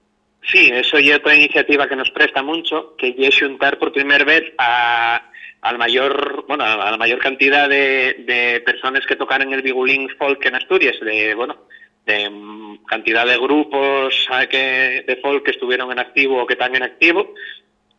Sí, 0.51 0.71
eso 0.73 0.99
es 0.99 1.15
otra 1.15 1.35
iniciativa 1.35 1.89
que 1.89 1.97
nos 1.97 2.11
presta 2.11 2.43
mucho, 2.43 2.97
que 2.97 3.13
lle 3.13 3.31
xuntar 3.31 3.79
por 3.79 3.93
primera 3.93 4.25
vez 4.25 4.53
a, 4.59 5.21
al 5.63 5.79
mayor, 5.79 6.45
bueno, 6.49 6.65
a 6.65 6.91
la 6.91 6.97
mayor 6.97 7.19
cantidad 7.19 7.69
de, 7.69 8.25
de 8.27 8.63
personas 8.65 9.07
que 9.07 9.17
tocaran 9.17 9.53
el 9.53 9.63
vigulín 9.63 10.09
folk 10.19 10.45
en 10.47 10.55
Asturias, 10.55 10.97
de, 11.01 11.35
bueno, 11.35 11.57
de 12.07 12.31
cantidad 12.87 13.27
de 13.27 13.39
grupos 13.39 14.29
que, 14.51 15.05
de 15.07 15.17
folk 15.17 15.45
que 15.45 15.53
estuvieron 15.53 15.91
en 15.91 15.99
activo 15.99 16.43
o 16.43 16.47
que 16.47 16.55
están 16.55 16.75
en 16.77 16.83
activo, 16.83 17.35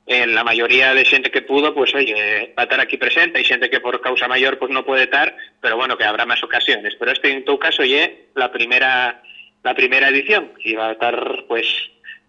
en 0.07 0.35
la 0.35 0.43
mayoría 0.43 0.93
de 0.93 1.03
xente 1.03 1.31
que 1.31 1.41
pudo, 1.41 1.73
pues 1.73 1.95
oye, 1.95 2.53
va 2.57 2.63
a 2.63 2.65
estar 2.65 2.79
aquí 2.79 2.97
presente, 2.97 3.39
hay 3.39 3.43
xente 3.43 3.69
que 3.69 3.79
por 3.79 3.99
causa 4.01 4.27
mayor 4.27 4.59
pues 4.59 4.69
no 4.71 4.85
puede 4.85 5.03
estar, 5.03 5.35
pero 5.59 5.77
bueno, 5.77 5.97
que 5.97 6.03
habrá 6.03 6.25
más 6.25 6.43
ocasiones. 6.43 6.95
Pero 6.99 7.11
este 7.11 7.31
en 7.31 7.43
tu 7.43 7.57
caso 7.57 7.83
ye 7.83 8.29
la 8.35 8.51
primera 8.51 9.23
la 9.63 9.73
primera 9.73 10.09
edición 10.09 10.51
y 10.59 10.75
va 10.75 10.89
a 10.89 10.91
estar 10.91 11.45
pues 11.47 11.65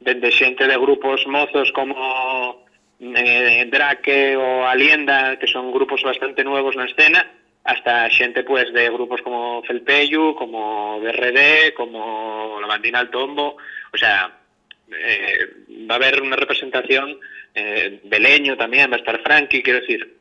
desde 0.00 0.32
xente 0.32 0.66
de 0.66 0.78
grupos 0.78 1.26
mozos 1.26 1.70
como 1.72 2.64
eh, 2.98 3.68
Drake 3.70 4.36
o 4.36 4.64
Alienda, 4.64 5.38
que 5.38 5.46
son 5.46 5.70
grupos 5.70 6.02
bastante 6.02 6.44
nuevos 6.44 6.76
na 6.76 6.86
escena, 6.86 7.28
hasta 7.66 8.08
xente 8.10 8.44
pues 8.44 8.72
de 8.72 8.88
grupos 8.90 9.20
como 9.22 9.62
Felpeyu, 9.64 10.34
como 10.34 11.00
BRD, 11.00 11.74
como 11.74 12.58
La 12.60 12.66
Bandina 12.66 13.00
al 13.00 13.10
Tombo, 13.10 13.56
o 13.92 13.98
sea, 13.98 14.30
eh, 14.90 15.38
va 15.90 15.94
a 15.94 15.98
haber 15.98 16.22
una 16.22 16.36
representación 16.36 17.18
eh, 17.54 18.00
Beleño 18.04 18.56
también, 18.56 18.90
va 18.90 18.96
a 18.96 18.98
estar 18.98 19.20
Frankie, 19.22 19.62
quiero 19.62 19.80
decir, 19.80 20.18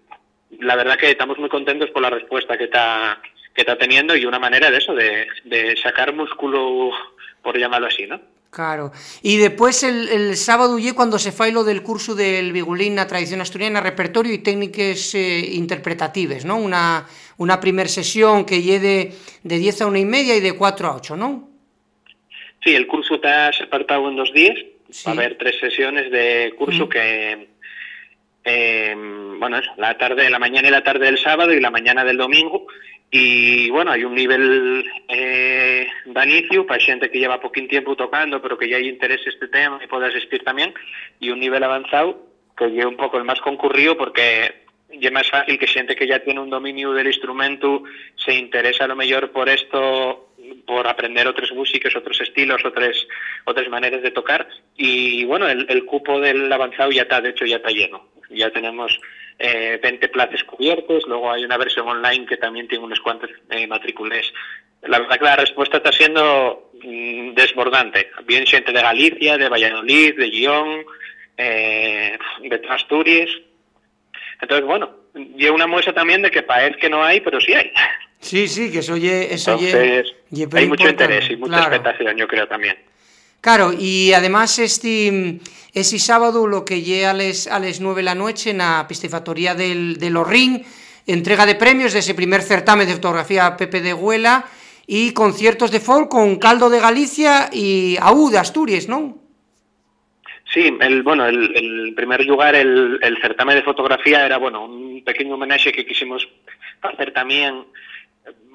la 0.60 0.76
verdad 0.76 0.98
que 0.98 1.12
estamos 1.12 1.38
muy 1.38 1.50
contentos 1.50 1.92
por 1.92 2.02
la 2.02 2.10
respuesta 2.10 2.58
que 2.58 2.66
está 2.66 3.22
que 3.56 3.62
está 3.62 3.78
teniendo 3.78 4.16
y 4.16 4.26
una 4.26 4.38
manera 4.38 4.70
de 4.70 4.78
eso, 4.78 4.94
de, 4.94 5.76
sacar 5.82 6.14
músculo, 6.14 6.92
por 7.42 7.58
llamarlo 7.58 7.88
así, 7.88 8.06
¿no? 8.06 8.20
Claro. 8.50 8.92
Y 9.22 9.38
después 9.38 9.84
el, 9.84 10.10
el 10.10 10.38
sábado 10.38 10.78
y 10.78 10.92
cuando 10.92 11.20
se 11.20 11.32
fai 11.32 11.52
lo 11.52 11.64
del 11.64 11.82
curso 11.84 12.16
del 12.16 12.52
Bigulín 12.52 12.96
na 12.96 13.08
tradición 13.08 13.42
asturiana, 13.42 13.84
repertorio 13.84 14.32
y 14.32 14.40
técnicas 14.40 15.16
eh, 15.16 15.40
interpretativas, 15.60 16.46
¿no? 16.46 16.56
Una, 16.56 17.08
una 17.38 17.60
primer 17.60 17.90
sesión 17.90 18.46
que 18.46 18.62
lle 18.62 18.80
de, 18.80 19.14
de 19.44 19.58
10 19.58 19.82
a 19.82 19.88
una 19.88 20.00
y 20.00 20.06
media 20.06 20.36
y 20.36 20.40
de 20.40 20.54
4 20.54 20.88
a 20.88 20.96
8, 20.96 21.18
¿no? 21.18 21.50
Sí, 22.64 22.74
el 22.74 22.88
curso 22.88 23.16
está 23.16 23.54
separado 23.54 24.10
en 24.10 24.16
dos 24.16 24.34
días. 24.34 24.58
Sí. 24.90 25.04
Va 25.06 25.12
a 25.12 25.16
haber 25.16 25.38
tres 25.38 25.60
sesiones 25.60 26.10
de 26.12 26.54
curso 26.58 26.86
mm. 26.86 26.90
que, 26.90 27.48
eh, 28.44 28.96
bueno, 29.40 29.60
la 29.78 29.98
tarde, 29.98 30.30
la 30.30 30.40
mañana 30.40 30.68
y 30.68 30.72
la 30.72 30.84
tarde 30.84 31.06
del 31.06 31.18
sábado 31.18 31.54
y 31.54 31.60
la 31.60 31.70
mañana 31.70 32.04
del 32.04 32.18
domingo. 32.18 32.68
Y 33.12 33.70
bueno, 33.70 33.92
hay 33.92 34.04
un 34.04 34.16
nivel 34.16 34.84
eh, 35.08 35.88
de 36.06 36.24
inicio 36.24 36.66
para 36.66 36.84
xente 36.84 37.10
que 37.12 37.20
lleva 37.20 37.40
poquín 37.40 37.68
tiempo 37.68 37.96
tocando, 37.96 38.42
pero 38.42 38.58
que 38.58 38.68
ya 38.68 38.78
hay 38.78 38.90
interés 38.90 39.22
este 39.26 39.48
tema 39.48 39.80
y 39.84 39.88
puede 39.88 40.08
asistir 40.08 40.44
también, 40.44 40.74
y 41.20 41.30
un 41.30 41.40
nivel 41.40 41.64
avanzado 41.64 42.26
que 42.58 42.68
lleva 42.68 42.90
un 42.90 42.98
poco 42.98 43.18
el 43.18 43.24
más 43.24 43.40
concurrido 43.42 43.96
porque 43.96 44.65
ya 44.92 45.12
más 45.12 45.30
fácil 45.30 45.58
que 45.58 45.68
xente 45.68 45.96
que 45.96 46.08
ya 46.08 46.20
tiene 46.20 46.40
un 46.40 46.50
dominio 46.50 46.94
del 46.94 47.08
instrumento 47.08 47.84
se 48.16 48.34
interesa 48.34 48.88
lo 48.88 48.96
mejor 48.96 49.32
por 49.32 49.50
esto 49.50 50.30
por 50.66 50.88
aprender 50.88 51.28
otras 51.28 51.52
músicas, 51.52 51.96
otros 51.96 52.22
estilos, 52.22 52.64
otras 52.64 52.96
otras 53.46 53.68
maneras 53.70 54.02
de 54.04 54.12
tocar 54.12 54.48
y 54.78 55.24
bueno, 55.26 55.48
el, 55.48 55.86
cupo 55.86 56.20
del 56.20 56.52
avanzado 56.52 56.92
ya 56.92 57.04
está, 57.04 57.22
de 57.22 57.30
hecho 57.30 57.46
ya 57.46 57.58
está 57.58 57.70
lleno. 57.70 58.10
Ya 58.30 58.50
tenemos 58.50 59.00
eh, 59.40 59.80
20 59.82 60.10
plazas 60.10 60.44
cubiertos, 60.44 61.04
luego 61.08 61.32
hay 61.32 61.46
una 61.46 61.58
versión 61.58 61.88
online 61.88 62.26
que 62.26 62.38
también 62.38 62.68
tiene 62.68 62.84
unos 62.84 63.00
cuantos 63.00 63.30
eh, 63.50 63.68
matriculés. 63.68 64.34
La 64.82 65.00
verdad 65.00 65.18
que 65.18 65.26
la 65.26 65.36
respuesta 65.36 65.78
está 65.78 65.92
siendo 65.92 66.72
mm, 66.84 67.34
desbordante. 67.34 68.10
Bien 68.26 68.46
gente 68.46 68.72
de 68.72 68.82
Galicia, 68.82 69.38
de 69.38 69.50
Valladolid, 69.50 70.18
de 70.18 70.30
Guión, 70.30 70.86
eh, 71.38 72.18
de 72.42 72.62
Asturias. 72.70 73.30
Entonces, 74.46 74.68
bueno, 74.68 74.92
y 75.16 75.48
una 75.48 75.66
muestra 75.66 75.92
también 75.92 76.22
de 76.22 76.30
que 76.30 76.44
parece 76.44 76.78
que 76.78 76.88
no 76.88 77.04
hay, 77.04 77.20
pero 77.20 77.42
sí 77.42 77.52
hay. 77.54 77.72
Sí, 78.20 78.48
sí, 78.48 78.72
que 78.72 78.80
eso, 78.80 78.96
ye, 78.96 79.34
eso 79.34 79.54
Entonces, 79.54 80.14
ye, 80.30 80.48
hay 80.54 80.68
mucho 80.68 80.88
interés 80.88 81.32
y 81.32 81.36
mucha 81.36 81.58
claro. 81.58 81.76
expectación, 81.76 82.16
yo 82.16 82.28
creo 82.28 82.48
también. 82.48 82.78
Claro, 83.42 83.74
y 83.74 84.14
además 84.14 84.60
este 84.60 85.40
ese 85.74 86.00
sábado 86.00 86.46
lo 86.46 86.64
que 86.64 86.84
lle 86.84 87.08
a 87.08 87.14
les, 87.14 87.48
a 87.48 87.60
les 87.60 87.82
9 87.82 88.04
la 88.04 88.14
noche 88.14 88.54
na 88.54 88.86
piscifactoría 88.88 89.56
del, 89.56 89.98
del 89.98 90.16
Orrín, 90.16 90.64
entrega 91.08 91.46
de 91.46 91.56
premios 91.56 91.94
de 91.94 92.00
ese 92.00 92.14
primer 92.14 92.42
certamen 92.42 92.88
de 92.88 92.94
fotografía 92.94 93.58
Pepe 93.58 93.82
de 93.82 93.94
Huela 93.94 94.46
y 94.86 95.12
conciertos 95.12 95.72
de 95.72 95.80
folk 95.80 96.10
con 96.10 96.38
Caldo 96.38 96.70
de 96.70 96.80
Galicia 96.80 97.50
y 97.52 97.98
AU 98.00 98.30
de 98.30 98.38
Asturias, 98.38 98.88
¿no? 98.88 99.25
Sí, 100.56 100.74
el, 100.80 101.04
bueno, 101.04 101.26
el, 101.26 101.52
el 101.54 101.94
primer 101.96 102.26
lugar, 102.26 102.56
el, 102.56 102.98
certamen 103.22 103.58
de 103.58 103.62
fotografía 103.62 104.26
era, 104.26 104.38
bueno, 104.38 104.64
un 104.64 105.04
pequeño 105.04 105.34
homenaje 105.34 105.74
que 105.74 105.86
quisimos 105.86 106.26
hacer 106.82 107.12
también 107.12 107.66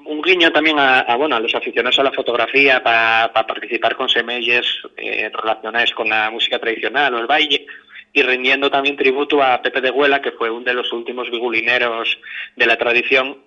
un 0.05 0.19
guiño 0.23 0.51
también 0.51 0.79
a, 0.79 1.15
bueno, 1.15 1.35
a 1.35 1.39
los 1.39 1.53
aficionados 1.53 1.99
a 1.99 2.03
la 2.03 2.11
fotografía 2.11 2.81
para 2.81 3.31
pa 3.31 3.45
participar 3.45 3.95
con 3.95 4.09
semelles 4.09 4.65
eh, 4.97 5.29
relacionadas 5.31 5.91
con 5.91 6.09
la 6.09 6.31
música 6.31 6.57
tradicional 6.57 7.13
o 7.13 7.19
el 7.19 7.27
baile 7.27 7.67
y 8.11 8.23
rindiendo 8.23 8.71
también 8.71 8.97
tributo 8.97 9.43
a 9.43 9.61
Pepe 9.61 9.79
de 9.79 9.91
Huela, 9.91 10.23
que 10.23 10.31
fue 10.31 10.49
uno 10.49 10.65
de 10.65 10.73
los 10.73 10.91
últimos 10.91 11.29
bigulineros 11.29 12.17
de 12.55 12.65
la 12.65 12.77
tradición, 12.77 13.37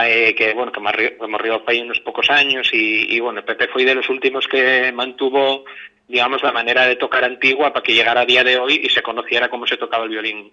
eh, 0.00 0.34
que 0.34 0.54
bueno 0.54 0.72
que 0.72 0.80
morrió 0.80 1.62
hace 1.66 1.82
unos 1.82 2.00
pocos 2.00 2.30
años 2.30 2.70
y, 2.72 3.14
y, 3.14 3.20
bueno, 3.20 3.44
Pepe 3.44 3.68
fue 3.68 3.84
de 3.84 3.94
los 3.94 4.08
últimos 4.08 4.48
que 4.48 4.90
mantuvo 4.92 5.64
digamos 6.08 6.42
la 6.42 6.52
manera 6.52 6.86
de 6.86 6.96
tocar 6.96 7.24
antigua 7.24 7.72
para 7.72 7.82
que 7.82 7.94
llegara 7.94 8.22
a 8.22 8.26
día 8.26 8.44
de 8.44 8.58
hoy 8.58 8.80
y 8.82 8.88
se 8.88 9.02
conociera 9.02 9.48
cómo 9.48 9.66
se 9.66 9.76
tocaba 9.76 10.04
el 10.04 10.10
violín 10.10 10.52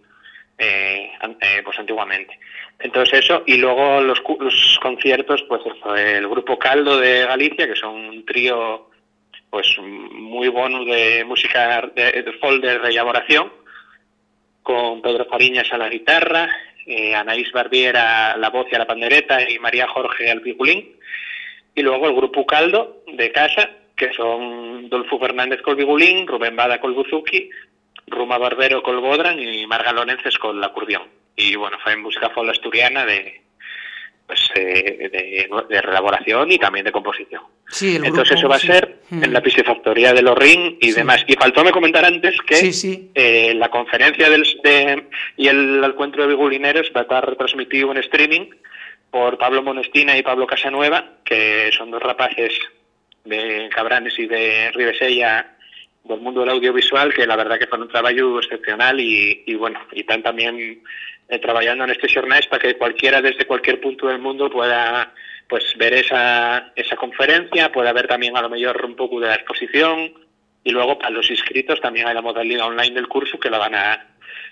eh, 0.58 1.12
eh, 1.42 1.62
pues 1.64 1.80
antiguamente. 1.80 2.38
Entonces 2.80 3.20
eso, 3.20 3.44
y 3.46 3.58
luego 3.58 4.02
los, 4.02 4.22
los 4.40 4.80
conciertos, 4.82 5.44
pues 5.48 5.62
el 5.98 6.28
grupo 6.28 6.60
Caldo 6.60 6.98
de 6.98 7.26
Galicia, 7.26 7.68
que 7.68 7.76
son 7.76 7.96
un 7.96 8.26
trío 8.26 8.90
pues 9.50 9.78
muy 9.80 10.48
bueno 10.50 10.86
de 10.86 11.24
música 11.26 11.90
de, 11.96 12.24
de 12.24 12.34
folk 12.34 12.62
de 12.62 12.78
reelaboración, 12.78 13.52
con 14.64 15.02
Pedro 15.02 15.26
Fariñas 15.26 15.72
a 15.74 15.78
la 15.78 15.90
guitarra, 15.90 16.50
eh, 16.86 17.16
Anaís 17.16 17.52
Barbiera 17.52 18.36
la 18.38 18.50
voz 18.50 18.68
y 18.72 18.76
a 18.76 18.80
la 18.80 18.88
pandereta 18.88 19.50
y 19.50 19.60
María 19.60 19.88
Jorge 19.88 20.30
al 20.30 20.40
violín, 20.40 20.96
y 21.76 21.82
luego 21.82 22.08
el 22.08 22.16
grupo 22.16 22.46
Caldo 22.46 23.04
de 23.08 23.32
casa, 23.32 23.70
que 23.96 24.14
son 24.14 24.90
Dolfo 24.90 25.20
Fernández 25.20 25.62
col 25.62 25.76
vigulín, 25.76 26.28
Rubén 26.28 26.56
Bada 26.56 26.80
col 26.80 26.94
buzuki, 26.94 27.50
Ruma 28.08 28.38
Barbero 28.38 28.82
col 28.82 29.00
bodran 29.00 29.40
y 29.40 29.66
Marga 29.68 29.94
Lorences 29.94 30.38
con 30.38 30.60
la 30.60 30.70
curdión. 30.70 31.04
Y 31.36 31.56
bueno, 31.56 31.78
fue 31.84 31.94
en 31.94 32.02
música 32.02 32.30
folk 32.30 32.50
asturiana 32.50 33.06
de 33.06 33.42
pues 34.30 34.48
eh, 34.54 35.10
de, 35.12 35.50
de, 35.68 35.82
reelaboración 35.82 36.52
y 36.52 36.60
también 36.60 36.86
de 36.86 36.92
composición. 36.92 37.42
Sí, 37.68 37.96
el 37.96 38.06
Entonces 38.06 38.40
grupo, 38.40 38.40
eso 38.40 38.48
va 38.50 38.56
a 38.58 38.60
sí. 38.60 38.68
ser 38.68 39.00
Mm. 39.10 39.24
en 39.24 39.34
la 39.34 39.42
piscifactoría 39.42 40.14
de 40.14 40.22
Lorrín 40.22 40.78
y 40.80 40.92
Sí. 40.92 40.98
demás. 41.00 41.24
Y 41.26 41.34
faltóme 41.34 41.72
comentar 41.72 42.06
antes 42.06 42.38
que 42.46 42.56
Sí, 42.58 42.72
sí. 42.72 43.10
eh, 43.16 43.54
la 43.56 43.70
conferencia 43.70 44.30
del, 44.30 44.44
de, 44.64 45.08
y 45.36 45.48
el 45.48 45.84
encuentro 45.84 46.22
de 46.22 46.28
bigulineros 46.30 46.92
va 46.96 47.00
a 47.00 47.04
estar 47.04 47.28
retransmitido 47.28 47.90
en 47.92 47.98
streaming 47.98 48.52
por 49.10 49.40
Pablo 49.40 49.64
Monestina 49.64 50.16
y 50.16 50.22
Pablo 50.22 50.46
Casanueva, 50.46 51.14
que 51.26 51.72
son 51.76 51.90
dos 51.90 52.04
rapaces 52.04 52.54
de 53.26 53.68
Cabranes 53.74 54.14
y 54.20 54.28
de 54.28 54.70
Ribesella 54.76 55.56
del 56.04 56.20
mundo 56.20 56.42
del 56.42 56.50
audiovisual, 56.50 57.14
que 57.14 57.28
la 57.28 57.36
verdad 57.36 57.60
que 57.60 57.68
fue 57.68 57.80
un 57.80 57.88
trabajo 57.88 58.40
excepcional 58.40 59.00
y, 59.00 59.44
y 59.46 59.56
bueno, 59.56 59.80
y 59.92 60.02
están 60.02 60.24
también 60.24 60.82
eh, 61.28 61.40
trabajando 61.40 61.84
en 61.84 61.92
este 61.92 62.12
jornal 62.12 62.44
para 62.50 62.62
que 62.62 62.78
cualquiera 62.78 63.22
desde 63.22 63.46
cualquier 63.46 63.80
punto 63.80 64.08
del 64.08 64.20
mundo 64.20 64.50
pueda 64.50 65.14
pues 65.48 65.76
ver 65.78 65.94
esa, 65.94 66.72
esa 66.76 66.96
conferencia, 66.96 67.72
pueda 67.72 67.92
ver 67.94 68.08
también 68.08 68.38
a 68.38 68.42
lo 68.42 68.50
mejor 68.50 68.86
un 68.86 68.96
poco 68.96 69.20
de 69.20 69.28
la 69.28 69.36
exposición 69.36 70.14
y 70.64 70.72
luego 70.72 70.98
para 70.98 71.12
los 71.12 71.30
inscritos 71.30 71.82
también 71.82 72.08
hay 72.08 72.14
la 72.14 72.22
modalidad 72.22 72.68
online 72.68 72.96
del 72.96 73.08
curso 73.08 73.40
que 73.40 73.50
la 73.50 73.58
van 73.58 73.76
a, 73.76 74.08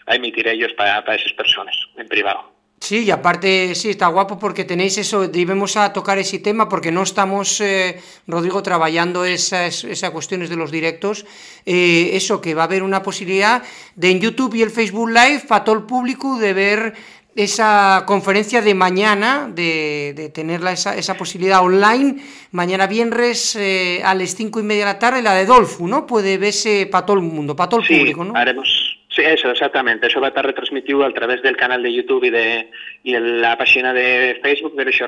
a 0.06 0.16
emitir 0.16 0.48
ellos 0.48 0.74
para, 0.74 1.04
para 1.04 1.18
esas 1.18 1.34
personas 1.34 1.76
en 1.98 2.08
privado. 2.08 2.57
Sí, 2.80 3.06
y 3.06 3.12
aparte, 3.12 3.74
sí, 3.74 3.90
está 3.90 4.08
guapo 4.08 4.38
porque 4.38 4.64
tenéis 4.64 4.98
eso, 5.00 5.28
debemos 5.28 5.76
a 5.78 5.92
tocar 5.92 6.20
ese 6.20 6.40
tema 6.40 6.70
porque 6.70 6.92
no 6.92 7.02
estamos, 7.02 7.60
eh, 7.60 8.00
Rodrigo, 8.28 8.62
trabajando 8.62 9.26
esas, 9.26 9.84
esas 9.84 10.12
cuestiones 10.12 10.50
de 10.50 10.58
los 10.58 10.70
directos, 10.70 11.26
eh, 11.66 12.12
eso, 12.14 12.40
que 12.40 12.54
va 12.54 12.62
a 12.62 12.66
haber 12.66 12.84
una 12.84 13.02
posibilidad 13.02 13.64
de 13.96 14.12
en 14.12 14.20
YouTube 14.20 14.54
y 14.54 14.62
el 14.62 14.70
Facebook 14.70 15.10
Live 15.10 15.46
para 15.48 15.64
todo 15.64 15.76
el 15.76 15.84
público 15.84 16.38
de 16.38 16.54
ver 16.54 16.94
esa 17.36 18.04
conferencia 18.06 18.62
de 18.62 18.74
mañana, 18.74 19.50
de, 19.54 20.14
de 20.16 20.30
tener 20.30 20.64
esa, 20.68 20.96
esa, 20.96 21.16
posibilidad 21.16 21.64
online, 21.64 22.18
mañana 22.52 22.88
viernes 22.88 23.56
eh, 23.56 24.02
a 24.04 24.14
las 24.16 24.36
cinco 24.36 24.60
y 24.60 24.64
media 24.64 24.86
de 24.86 24.94
la 24.94 25.00
tarde, 25.00 25.22
la 25.22 25.34
de 25.34 25.46
Dolfu, 25.46 25.88
¿no? 25.88 26.06
Puede 26.08 26.38
verse 26.38 26.88
para 26.88 27.06
todo 27.06 27.18
el 27.18 27.24
mundo, 27.24 27.56
para 27.56 27.70
todo 27.70 27.82
el 27.82 27.88
sí, 27.88 27.98
público, 27.98 28.24
¿no? 28.24 28.36
haremos 28.36 28.87
Sí, 29.18 29.24
eso, 29.24 29.50
exactamente. 29.50 30.06
Eso 30.06 30.22
va 30.22 30.28
a 30.28 30.30
estar 30.30 30.46
retransmitido 30.46 31.04
a 31.04 31.12
través 31.12 31.42
del 31.42 31.58
canal 31.58 31.82
de 31.82 31.92
YouTube 31.92 32.26
y 32.26 32.30
de 32.30 32.70
y 33.02 33.18
la 33.18 33.58
página 33.58 33.92
de 33.92 34.40
Facebook 34.44 34.76
de 34.76 34.86
los 34.86 35.00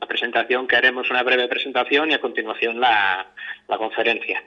La 0.00 0.06
presentación 0.06 0.66
que 0.66 0.76
haremos 0.76 1.10
una 1.10 1.22
breve 1.22 1.46
presentación 1.46 2.10
y 2.10 2.14
a 2.14 2.22
continuación 2.22 2.80
la, 2.80 3.26
la 3.68 3.76
conferencia. 3.76 4.42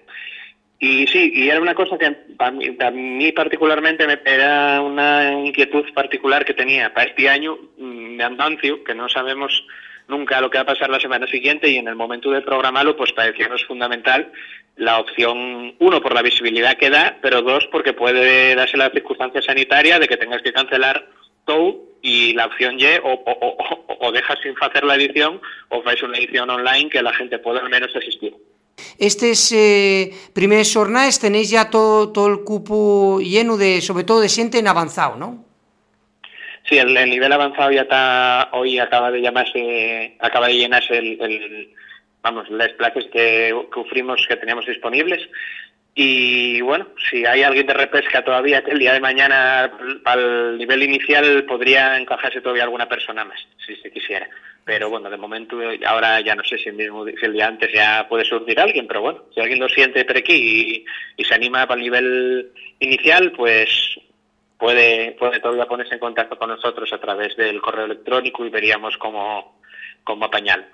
Y 0.79 1.05
sí, 1.05 1.31
y 1.31 1.47
era 1.47 1.61
una 1.61 1.75
cosa 1.75 1.95
que 1.99 2.09
para 2.09 2.49
mí, 2.49 2.71
para 2.71 2.89
mí 2.89 3.31
particularmente 3.33 4.07
me, 4.07 4.19
era 4.25 4.81
una 4.81 5.31
inquietud 5.45 5.85
particular 5.93 6.43
que 6.43 6.55
tenía 6.55 6.91
para 6.91 7.11
este 7.11 7.29
año 7.29 7.55
mm, 7.77 8.17
de 8.17 8.23
andancio, 8.23 8.83
que 8.83 8.95
no 8.95 9.09
sabemos 9.09 9.63
nunca 10.07 10.41
lo 10.41 10.49
que 10.49 10.57
va 10.57 10.63
a 10.63 10.73
pasar 10.73 10.89
la 10.89 10.99
semana 10.99 11.27
siguiente 11.27 11.69
y 11.69 11.77
en 11.77 11.87
el 11.87 11.95
momento 11.95 12.31
de 12.31 12.41
programarlo 12.41 12.97
pues 12.97 13.13
parecía 13.13 13.47
fundamental 13.67 14.31
la 14.75 14.99
opción, 14.99 15.75
uno, 15.79 16.01
por 16.01 16.13
la 16.13 16.21
visibilidad 16.21 16.77
que 16.77 16.89
da, 16.89 17.17
pero 17.21 17.41
dos, 17.41 17.67
porque 17.71 17.93
puede 17.93 18.55
darse 18.55 18.77
la 18.77 18.89
circunstancia 18.89 19.41
sanitaria 19.41 19.99
de 19.99 20.07
que 20.07 20.17
tengas 20.17 20.41
que 20.41 20.53
cancelar 20.53 21.07
todo 21.45 21.81
y 22.01 22.33
la 22.33 22.47
opción 22.47 22.79
Y 22.79 22.85
o, 23.03 23.13
o, 23.13 23.23
o, 23.25 24.07
o 24.07 24.11
dejas 24.11 24.39
sin 24.41 24.53
hacer 24.59 24.83
la 24.83 24.95
edición 24.95 25.39
o 25.69 25.81
vais 25.83 26.01
una 26.03 26.17
edición 26.17 26.49
online 26.49 26.89
que 26.89 27.01
la 27.01 27.13
gente 27.13 27.39
pueda 27.39 27.59
al 27.59 27.69
menos 27.69 27.95
asistir. 27.95 28.33
Estes 28.97 29.51
eh, 29.51 30.11
primeros 30.33 30.73
jornales 30.73 31.19
tenéis 31.19 31.49
ya 31.49 31.69
todo, 31.69 32.11
todo 32.11 32.27
el 32.27 32.43
cupo 32.43 33.19
lleno 33.21 33.57
de, 33.57 33.81
sobre 33.81 34.03
todo 34.03 34.19
de 34.21 34.29
xente 34.29 34.57
en 34.57 34.67
avanzado, 34.67 35.15
¿no? 35.15 35.45
Sí, 36.67 36.77
el, 36.77 36.95
el 36.95 37.09
nivel 37.09 37.31
avanzado 37.31 37.71
ya 37.71 37.81
está, 37.81 38.49
hoy 38.53 38.79
acaba 38.79 39.11
de 39.11 39.21
llamarse, 39.21 40.15
acaba 40.19 40.47
de 40.47 40.55
llenarse 40.55 40.97
el, 40.97 41.21
el 41.21 41.73
vamos, 42.23 42.49
las 42.49 42.71
plazas 42.73 43.03
que, 43.11 43.53
que 43.71 43.79
ofrimos, 43.79 44.25
que 44.27 44.37
teníamos 44.37 44.65
disponibles. 44.65 45.29
Y 45.95 46.59
bueno, 46.61 46.87
si 47.11 47.23
hay 47.23 47.43
alguien 47.43 47.67
de 47.67 47.73
repesca 47.73 48.23
todavía 48.23 48.63
el 48.65 48.79
día 48.79 48.93
de 48.93 48.99
mañana 48.99 49.71
al 50.05 50.57
nivel 50.57 50.81
inicial 50.81 51.45
podría 51.45 51.99
encajarse 51.99 52.41
todavía 52.41 52.63
alguna 52.63 52.89
persona 52.89 53.23
más, 53.23 53.39
si 53.63 53.75
se 53.75 53.91
quisiera. 53.91 54.27
Pero 54.65 54.89
bueno, 54.89 55.09
de 55.09 55.17
momento, 55.17 55.57
ahora 55.85 56.19
ya 56.21 56.33
no 56.33 56.43
sé 56.43 56.57
si 56.57 56.69
el, 56.69 56.75
mismo, 56.75 57.05
si 57.05 57.25
el 57.25 57.33
día 57.33 57.47
antes 57.47 57.71
ya 57.71 58.07
puede 58.09 58.25
surgir 58.25 58.59
alguien, 58.59 58.87
pero 58.87 59.01
bueno, 59.01 59.25
si 59.35 59.41
alguien 59.41 59.59
lo 59.59 59.69
siente 59.69 60.03
por 60.05 60.17
aquí 60.17 60.85
y, 61.17 61.21
y 61.21 61.25
se 61.25 61.35
anima 61.35 61.67
para 61.67 61.77
el 61.77 61.83
nivel 61.83 62.51
inicial, 62.79 63.31
pues 63.33 63.99
puede, 64.57 65.11
puede 65.11 65.41
todavía 65.41 65.67
ponerse 65.67 65.93
en 65.93 65.99
contacto 65.99 66.39
con 66.39 66.49
nosotros 66.49 66.91
a 66.91 66.99
través 66.99 67.35
del 67.35 67.61
correo 67.61 67.85
electrónico 67.85 68.45
y 68.45 68.49
veríamos 68.49 68.97
cómo, 68.97 69.59
cómo 70.03 70.25
apañarlo 70.25 70.65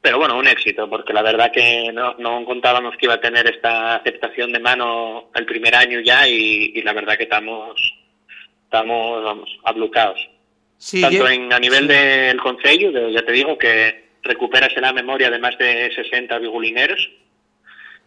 pero 0.00 0.18
bueno, 0.18 0.38
un 0.38 0.46
éxito, 0.46 0.88
porque 0.88 1.12
la 1.12 1.22
verdad 1.22 1.50
que 1.52 1.90
no, 1.92 2.14
no 2.18 2.44
contábamos 2.44 2.96
que 2.96 3.06
iba 3.06 3.14
a 3.14 3.20
tener 3.20 3.46
esta 3.48 3.96
aceptación 3.96 4.52
de 4.52 4.60
mano 4.60 5.30
el 5.34 5.44
primer 5.44 5.74
año 5.74 6.00
ya 6.00 6.26
y, 6.28 6.72
y 6.74 6.82
la 6.82 6.92
verdad 6.92 7.16
que 7.16 7.24
estamos, 7.24 7.74
estamos 8.64 9.24
vamos, 9.24 9.58
ablucados. 9.64 10.20
Sí, 10.76 11.00
Tanto 11.00 11.28
en, 11.28 11.52
a 11.52 11.58
nivel 11.58 11.82
sí. 11.82 11.88
del 11.88 12.40
Concello, 12.40 12.92
de- 12.92 13.12
ya 13.12 13.22
te 13.22 13.32
digo 13.32 13.58
que 13.58 14.08
recuperas 14.22 14.72
en 14.76 14.82
la 14.82 14.92
memoria 14.92 15.30
de 15.30 15.38
más 15.38 15.58
de 15.58 15.90
60 15.94 16.38
bigulineros, 16.38 17.10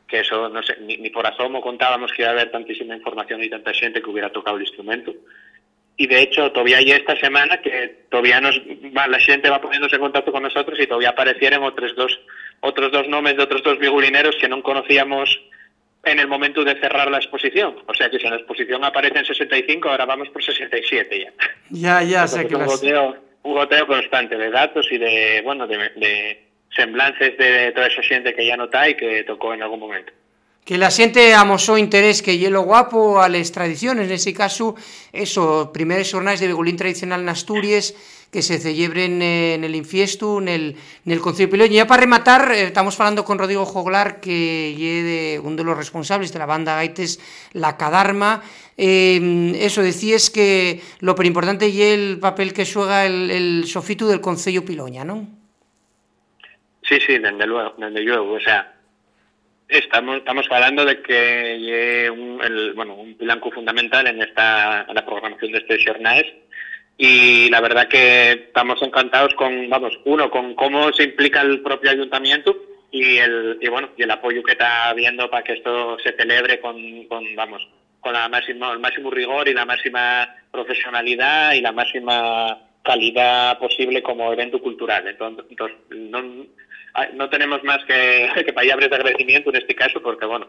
que 0.08 0.20
eso 0.22 0.50
no 0.50 0.62
sé, 0.64 0.78
ni, 0.82 0.98
ni 0.98 1.10
por 1.10 1.26
asomo 1.28 1.62
contábamos 1.62 2.12
que 2.14 2.22
iba 2.22 2.30
a 2.30 2.34
haber 2.34 2.52
tantísima 2.52 2.96
información 2.96 3.44
y 3.44 3.50
tanta 3.50 3.74
gente 3.74 4.02
que 4.02 4.10
hubiera 4.10 4.30
tocado 4.32 4.56
el 4.58 4.64
instrumento. 4.64 5.14
Y 6.02 6.08
de 6.08 6.20
hecho, 6.20 6.52
todavía 6.52 6.78
hay 6.78 6.90
esta 6.90 7.16
semana 7.16 7.62
que 7.62 8.06
todavía 8.10 8.42
nos 8.42 8.60
va, 8.98 9.08
la 9.08 9.20
gente 9.20 9.52
va 9.52 9.62
poniéndose 9.62 9.98
en 9.98 10.02
contacto 10.02 10.32
con 10.32 10.42
nosotros 10.42 10.80
y 10.80 10.88
todavía 10.88 11.10
aparecieron 11.10 11.62
otros 11.62 11.96
dos, 11.96 12.20
otros 12.62 12.92
dos 12.92 13.08
nombres 13.08 13.38
de 13.38 13.44
otros 13.44 13.62
dos 13.62 13.78
bigulineros 13.78 14.36
que 14.42 14.50
no 14.50 14.64
conocíamos 14.64 15.40
en 16.04 16.18
el 16.18 16.28
momento 16.28 16.64
de 16.64 16.74
cerrar 16.80 17.12
la 17.12 17.18
exposición. 17.18 17.76
O 17.86 17.94
sea 17.94 18.10
que 18.10 18.18
si 18.18 18.26
en 18.26 18.32
la 18.32 18.38
exposición 18.38 18.84
aparecen 18.84 19.24
65, 19.24 19.90
ahora 19.90 20.08
vamos 20.08 20.30
por 20.30 20.44
67 20.44 21.20
ya. 21.20 21.34
Ya, 21.70 22.02
ya, 22.02 22.28
sé 22.28 22.48
que 22.48 22.56
un, 22.56 22.66
goteo, 22.66 23.16
un 23.44 23.54
goteo 23.54 23.86
constante 23.86 24.38
de 24.38 24.50
datos 24.50 24.88
y 24.92 24.98
de, 24.98 25.44
bueno, 25.44 25.68
de, 25.68 25.78
de 25.98 26.48
semblances 26.76 27.38
de 27.38 27.74
toda 27.74 27.86
esa 27.86 28.02
gente 28.02 28.34
que 28.34 28.48
ya 28.48 28.58
no 28.58 28.64
está 28.64 28.90
y 28.90 28.96
que 28.96 29.24
tocó 29.24 29.54
en 29.54 29.62
algún 29.62 29.82
momento. 29.82 30.12
Que 30.66 30.78
la 30.78 30.92
xente 30.92 31.34
amosó 31.34 31.78
interés 31.78 32.22
que 32.22 32.38
hielo 32.38 32.62
guapo 32.62 33.20
a 33.20 33.30
las 33.30 33.52
tradiciones, 33.52 34.08
nese 34.08 34.34
caso, 34.34 34.76
eso, 35.12 35.72
primeros 35.74 36.12
jornales 36.12 36.40
de 36.40 36.48
begolín 36.48 36.78
tradicional 36.78 37.22
en 37.22 37.30
Asturias 37.30 37.96
que 38.32 38.42
se 38.42 38.60
celebren 38.60 39.22
eh, 39.22 39.56
en 39.56 39.64
el 39.66 39.76
infiesto, 39.76 40.40
en 40.40 40.48
el, 40.48 41.20
Concello. 41.20 41.66
Y 41.66 41.70
ya 41.70 41.86
para 41.86 42.02
rematar, 42.02 42.52
eh, 42.54 42.64
estamos 42.64 42.98
hablando 43.00 43.26
con 43.26 43.38
Rodrigo 43.38 43.66
Joglar, 43.66 44.22
que 44.22 44.74
lle 44.78 45.40
uno 45.40 45.58
de 45.58 45.64
los 45.66 45.76
responsables 45.76 46.32
de 46.32 46.40
la 46.40 46.46
banda 46.46 46.76
Gaites, 46.76 47.20
La 47.52 47.76
Cadarma. 47.76 48.42
Eh, 48.78 49.52
eso, 49.60 49.84
decías 49.84 50.30
que 50.30 50.82
lo 51.02 51.14
pero 51.14 51.28
importante 51.28 51.68
es 51.68 51.76
el 51.76 52.20
papel 52.20 52.54
que 52.54 52.66
juega 52.66 53.06
el, 53.06 53.30
el 53.30 53.68
sofito 53.68 54.08
del 54.08 54.22
Concello 54.22 54.64
Piloña, 54.64 55.04
¿no? 55.04 55.28
Sí, 56.84 57.00
sí, 57.06 57.18
desde 57.20 57.46
luego, 57.46 57.76
desde 57.78 58.02
luego. 58.02 58.34
O 58.34 58.40
sea, 58.40 58.81
estamos, 59.78 60.18
estamos 60.18 60.46
hablando 60.50 60.86
de 60.86 61.02
que 61.02 62.10
un, 62.12 62.42
el, 62.44 62.74
bueno, 62.74 62.96
un 62.96 63.16
pilanco 63.16 63.52
fundamental 63.52 64.08
en 64.08 64.22
esta 64.22 64.86
en 64.88 64.96
la 64.96 65.06
programación 65.06 65.52
de 65.52 65.60
este 65.60 65.84
jornales 65.86 66.26
y 66.98 67.50
la 67.50 67.62
verdad 67.62 67.88
que 67.88 68.32
estamos 68.32 68.82
encantados 68.82 69.34
con, 69.36 69.70
vamos, 69.70 69.98
uno, 70.06 70.30
con 70.30 70.54
cómo 70.56 70.92
se 70.94 71.04
implica 71.04 71.42
el 71.42 71.62
propio 71.62 71.90
ayuntamiento 71.90 72.56
y 72.92 73.18
el, 73.18 73.58
y 73.62 73.70
bueno, 73.70 73.90
y 73.98 74.04
el 74.04 74.12
apoyo 74.12 74.44
que 74.44 74.52
está 74.52 74.90
habiendo 74.90 75.30
para 75.30 75.44
que 75.44 75.54
esto 75.54 75.98
se 76.00 76.12
celebre 76.14 76.60
con, 76.60 77.06
con 77.06 77.24
vamos, 77.36 77.68
con 78.02 78.14
la 78.14 78.28
máxima, 78.30 78.74
el 78.74 78.80
máximo 78.80 79.10
rigor 79.10 79.48
y 79.48 79.54
la 79.54 79.66
máxima 79.66 80.36
profesionalidad 80.52 81.54
y 81.54 81.62
la 81.62 81.72
máxima 81.72 82.60
calidad 82.84 83.58
posible 83.60 84.04
como 84.04 84.32
evento 84.34 84.62
cultural. 84.62 85.08
Entonces, 85.08 85.46
no, 85.90 86.46
no 87.14 87.30
tenemos 87.30 87.64
más 87.64 87.84
que, 87.86 88.30
que 88.46 88.54
palabras 88.54 88.90
de 88.90 88.96
agradecimiento 88.96 89.50
en 89.50 89.58
este 89.58 89.76
caso 89.76 90.02
porque, 90.02 90.26
bueno, 90.26 90.48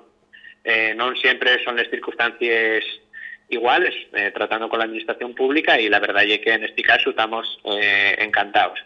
eh, 0.64 0.94
no 0.96 1.14
siempre 1.16 1.62
son 1.64 1.76
las 1.76 1.88
circunstancias 1.90 2.84
iguales, 3.48 3.94
eh, 4.14 4.30
tratando 4.34 4.68
con 4.68 4.78
la 4.78 4.86
administración 4.86 5.34
pública 5.34 5.78
y 5.78 5.88
la 5.88 6.00
verdad 6.00 6.24
es 6.24 6.38
que 6.40 6.52
en 6.54 6.64
este 6.64 6.82
caso 6.82 7.10
estamos 7.10 7.58
eh, 7.64 8.16
encantados. 8.18 8.78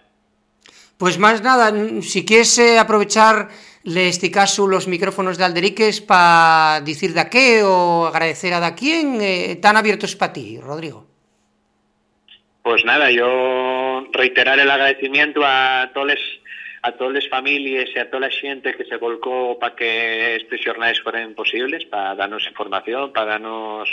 Pues 0.99 1.19
más 1.19 1.43
nada, 1.43 1.73
si 2.01 2.25
quieres 2.25 2.59
eh, 2.59 2.79
aprovechar 2.79 3.49
le- 3.85 4.09
este 4.09 4.31
caso 4.31 4.67
los 4.67 4.89
micrófonos 4.89 5.37
de 5.37 5.45
Alderiques 5.45 6.01
para 6.01 6.81
decir 6.81 7.13
de 7.13 7.29
qué 7.29 7.63
o 7.63 8.07
agradecer 8.07 8.55
a 8.55 8.61
da 8.61 8.75
quién, 8.75 9.21
eh, 9.21 9.53
están 9.53 9.77
abiertos 9.77 10.17
para 10.17 10.33
ti, 10.33 10.59
Rodrigo. 10.59 11.07
Pues 12.63 12.85
nada, 12.85 13.11
yo 13.13 14.09
reiterar 14.13 14.59
el 14.59 14.71
agradecimiento 14.71 15.43
a 15.45 15.91
todas 15.95 16.19
a 16.87 16.93
todas 16.93 17.15
las 17.15 17.29
familias 17.29 17.89
y 17.93 17.99
a 17.99 18.09
toda 18.09 18.29
la 18.29 18.31
gente 18.31 18.73
que 18.75 18.85
se 18.85 18.97
volcó 18.97 19.59
para 19.59 19.75
que 19.75 20.37
estos 20.37 20.61
jornales 20.65 21.01
fueran 21.01 21.35
posibles, 21.35 21.85
para 21.85 22.15
darnos 22.15 22.47
información, 22.47 23.13
para 23.13 23.33
darnos, 23.33 23.89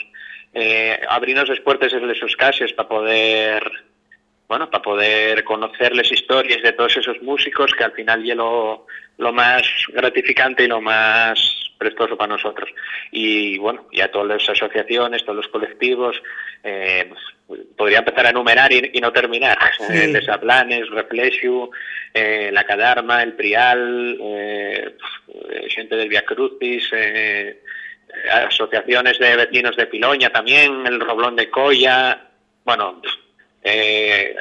eh, 0.54 1.00
abrirnos 1.10 1.50
las 1.50 1.60
puertas 1.62 1.92
de 1.92 2.16
sus 2.16 2.36
casas 2.36 2.72
para 2.74 2.88
poder, 2.88 3.64
bueno, 4.48 4.70
para 4.70 4.84
poder 4.84 5.44
conocer 5.44 5.96
las 5.96 6.12
historias 6.12 6.62
de 6.62 6.74
todos 6.74 6.96
esos 6.96 7.20
músicos 7.24 7.74
que 7.74 7.84
al 7.84 7.94
final 7.94 8.30
es 8.30 8.36
lo, 8.36 8.86
lo 9.18 9.34
más 9.34 9.64
gratificante 9.92 10.66
y 10.66 10.68
lo 10.68 10.80
más 10.80 11.63
prestoso 11.84 12.18
para 12.18 12.34
nosotros. 12.34 12.70
Y 13.12 13.58
bueno, 13.58 13.88
y 13.92 14.02
a 14.02 14.12
todas 14.12 14.28
las 14.28 14.50
asociaciones, 14.50 15.24
todos 15.24 15.38
los 15.38 15.48
colectivos, 15.48 16.22
eh, 16.64 17.12
podría 17.78 18.00
empezar 18.00 18.26
a 18.26 18.30
enumerar 18.30 18.72
y, 18.72 18.92
y 18.94 19.02
no 19.02 19.12
terminar. 19.12 19.58
Sí. 19.78 19.94
Eh, 19.94 20.08
Desaplanes, 20.08 20.90
Reflexio, 20.90 21.70
eh, 22.14 22.50
La 22.52 22.64
Cadarma, 22.64 23.22
El 23.22 23.34
Prial, 23.34 24.18
eh, 24.22 24.96
gente 25.70 25.96
del 25.96 26.10
Via 26.10 26.24
Crucis, 26.24 26.90
asociaciones 28.32 29.20
de 29.20 29.36
vecinos 29.36 29.76
de 29.76 29.88
Piloña 29.88 30.30
también, 30.30 30.86
el 30.86 31.00
Roblón 31.00 31.36
de 31.36 31.50
Coya, 31.50 32.30
bueno, 32.64 33.02
eh, 33.64 34.36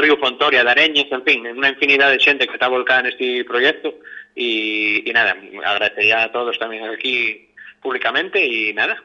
Río 0.00 0.16
Fontoria, 0.16 0.64
Dareñes, 0.64 1.06
en 1.10 1.22
fin, 1.24 1.46
una 1.46 1.68
infinidad 1.68 2.10
de 2.10 2.18
xente 2.18 2.46
que 2.46 2.56
está 2.56 2.68
volcada 2.68 3.06
neste 3.06 3.44
proxecto 3.44 4.00
e, 4.34 5.04
e 5.04 5.10
nada, 5.12 5.36
agradecería 5.64 6.24
a 6.24 6.32
todos 6.32 6.56
tamén 6.56 6.82
aquí 6.88 7.52
públicamente 7.84 8.40
e 8.40 8.72
nada, 8.72 8.98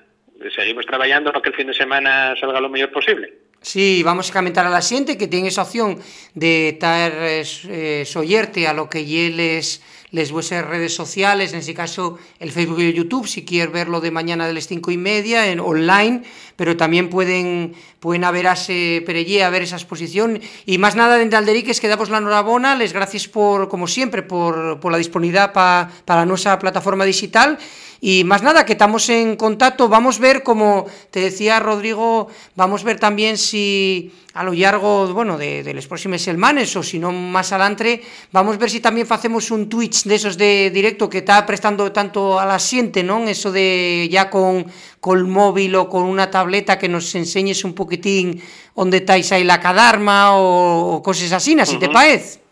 seguimos 0.55 0.87
traballando 0.87 1.31
para 1.31 1.43
que 1.43 1.51
el 1.51 1.59
fin 1.59 1.67
de 1.67 1.75
semana 1.75 2.35
salga 2.39 2.63
lo 2.63 2.71
mellor 2.71 2.91
posible. 2.91 3.45
Sí, 3.65 4.03
vamos 4.03 4.29
a 4.29 4.33
comentar 4.33 4.65
a 4.67 4.69
la 4.69 4.81
xente 4.81 5.17
que 5.17 5.25
ten 5.25 5.49
esa 5.49 5.65
opción 5.65 5.97
de 6.37 6.77
estar 6.77 7.09
eh, 7.09 8.05
soyerte 8.05 8.69
a 8.69 8.77
lo 8.77 8.85
que 8.85 9.09
lleles 9.09 9.81
les 10.11 10.31
vuestras 10.31 10.65
redes 10.65 10.93
sociales, 10.93 11.53
en 11.53 11.59
ese 11.59 11.73
caso 11.73 12.17
el 12.39 12.51
Facebook 12.51 12.79
y 12.79 12.87
el 12.87 12.93
YouTube, 12.93 13.27
si 13.27 13.43
quieres 13.43 13.73
verlo 13.73 14.01
de 14.01 14.11
mañana 14.11 14.47
de 14.47 14.53
las 14.53 14.67
cinco 14.67 14.91
y 14.91 14.97
media 14.97 15.51
en 15.51 15.59
online, 15.59 16.23
pero 16.55 16.77
también 16.77 17.09
pueden 17.09 17.75
pueden 17.99 18.23
haber 18.23 18.45
ese 18.45 19.01
perellé, 19.05 19.43
a 19.43 19.49
ver 19.49 19.63
esa 19.63 19.77
exposición. 19.77 20.39
Y 20.65 20.77
más 20.77 20.95
nada, 20.95 21.17
dentro 21.17 21.39
Alderiques, 21.39 21.81
que 21.81 21.87
damos 21.87 22.09
la 22.09 22.19
enhorabuena, 22.19 22.75
les 22.75 22.93
gracias 22.93 23.27
por, 23.27 23.67
como 23.67 23.87
siempre, 23.87 24.21
por, 24.21 24.79
por 24.79 24.91
la 24.91 24.99
disponibilidad 24.99 25.51
pa, 25.51 25.89
para 26.05 26.23
nuestra 26.23 26.59
plataforma 26.59 27.03
digital 27.03 27.57
y 28.01 28.23
más 28.23 28.43
nada, 28.43 28.65
que 28.65 28.73
estamos 28.73 29.09
en 29.09 29.35
contacto, 29.35 29.89
vamos 29.89 30.17
a 30.17 30.21
ver, 30.21 30.43
como 30.43 30.85
te 31.09 31.21
decía 31.21 31.59
Rodrigo, 31.59 32.27
vamos 32.55 32.83
a 32.83 32.85
ver 32.85 32.99
también 32.99 33.35
si 33.35 34.13
a 34.35 34.43
lo 34.43 34.53
largo, 34.53 35.11
bueno, 35.13 35.39
de, 35.39 35.63
de 35.63 35.73
las 35.73 35.87
próximas 35.87 36.21
semanas 36.21 36.75
o 36.75 36.83
si 36.83 36.99
no 36.99 37.11
más 37.11 37.51
adelante, 37.51 38.03
vamos 38.31 38.57
a 38.57 38.59
ver 38.59 38.69
si 38.69 38.79
también 38.79 39.07
hacemos 39.09 39.49
un 39.49 39.69
Twitch 39.69 40.03
desos 40.05 40.37
de 40.37 40.71
directo 40.71 41.09
que 41.09 41.19
está 41.19 41.43
prestando 41.45 41.91
tanto 41.91 42.39
a 42.39 42.45
la 42.45 42.61
xente, 42.61 43.03
non? 43.03 43.25
Eso 43.25 43.51
de 43.51 44.07
ya 44.07 44.29
con 44.29 44.69
col 45.01 45.25
móvil 45.25 45.73
ou 45.75 45.89
con 45.89 46.05
unha 46.05 46.29
tableta 46.29 46.77
que 46.79 46.87
nos 46.87 47.09
enseñes 47.17 47.65
un 47.65 47.73
poquitín 47.73 48.39
onde 48.77 49.01
estáis 49.01 49.33
aí 49.33 49.43
la 49.43 49.59
cadarma 49.59 50.37
ou, 50.37 50.97
ou 50.97 51.03
cosas 51.03 51.33
así, 51.33 51.57
así 51.57 51.75
uh 51.75 51.81
-huh. 51.81 51.83
te 51.83 51.89
paez. 51.89 52.44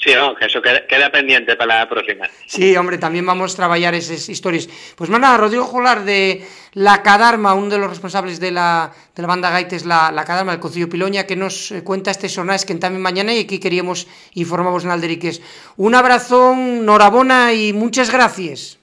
Sí, 0.00 0.14
no, 0.14 0.32
que 0.36 0.46
eso 0.46 0.62
queda, 0.62 0.86
queda, 0.86 1.10
pendiente 1.10 1.56
para 1.56 1.80
la 1.80 1.88
próxima. 1.88 2.28
Sí, 2.46 2.76
hombre, 2.76 2.98
también 2.98 3.26
vamos 3.26 3.52
a 3.52 3.56
trabajar 3.56 3.96
esas 3.96 4.28
historias. 4.28 4.68
Pues 4.96 5.10
nada, 5.10 5.36
Rodrigo 5.36 5.64
Jolar 5.64 6.04
de 6.04 6.46
La 6.74 7.02
Cadarma, 7.02 7.54
uno 7.54 7.68
de 7.68 7.78
los 7.78 7.90
responsables 7.90 8.38
de 8.38 8.52
la, 8.52 8.92
de 9.16 9.22
la 9.22 9.28
banda 9.28 9.50
Gaites, 9.50 9.84
la, 9.84 10.12
la 10.12 10.24
Cadarma, 10.24 10.52
del 10.52 10.60
Concilio 10.60 10.88
Piloña, 10.88 11.26
que 11.26 11.34
nos 11.34 11.74
cuenta 11.82 12.12
este 12.12 12.28
jornales 12.28 12.64
que 12.64 12.76
también 12.76 13.02
mañana 13.02 13.34
y 13.34 13.40
aquí 13.40 13.58
queríamos 13.58 14.06
informamos 14.34 14.84
en 14.84 14.90
Alderiques. 14.90 15.42
Un 15.76 15.96
abrazo, 15.96 16.52
enhorabuena 16.52 17.52
y 17.52 17.72
muchas 17.72 18.12
gracias. 18.12 18.78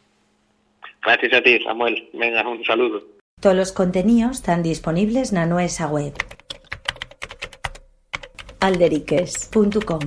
Gracias 1.02 1.34
a 1.34 1.42
ti, 1.42 1.60
Samuel. 1.64 2.10
Venga, 2.12 2.46
un 2.46 2.62
saludo. 2.66 3.02
Todos 3.40 3.56
los 3.56 3.72
contenidos 3.72 4.38
están 4.38 4.64
disponibles 4.64 5.32
en 5.32 5.48
nuestra 5.48 5.88
web 5.88 6.14
alderiques.com 8.60 10.00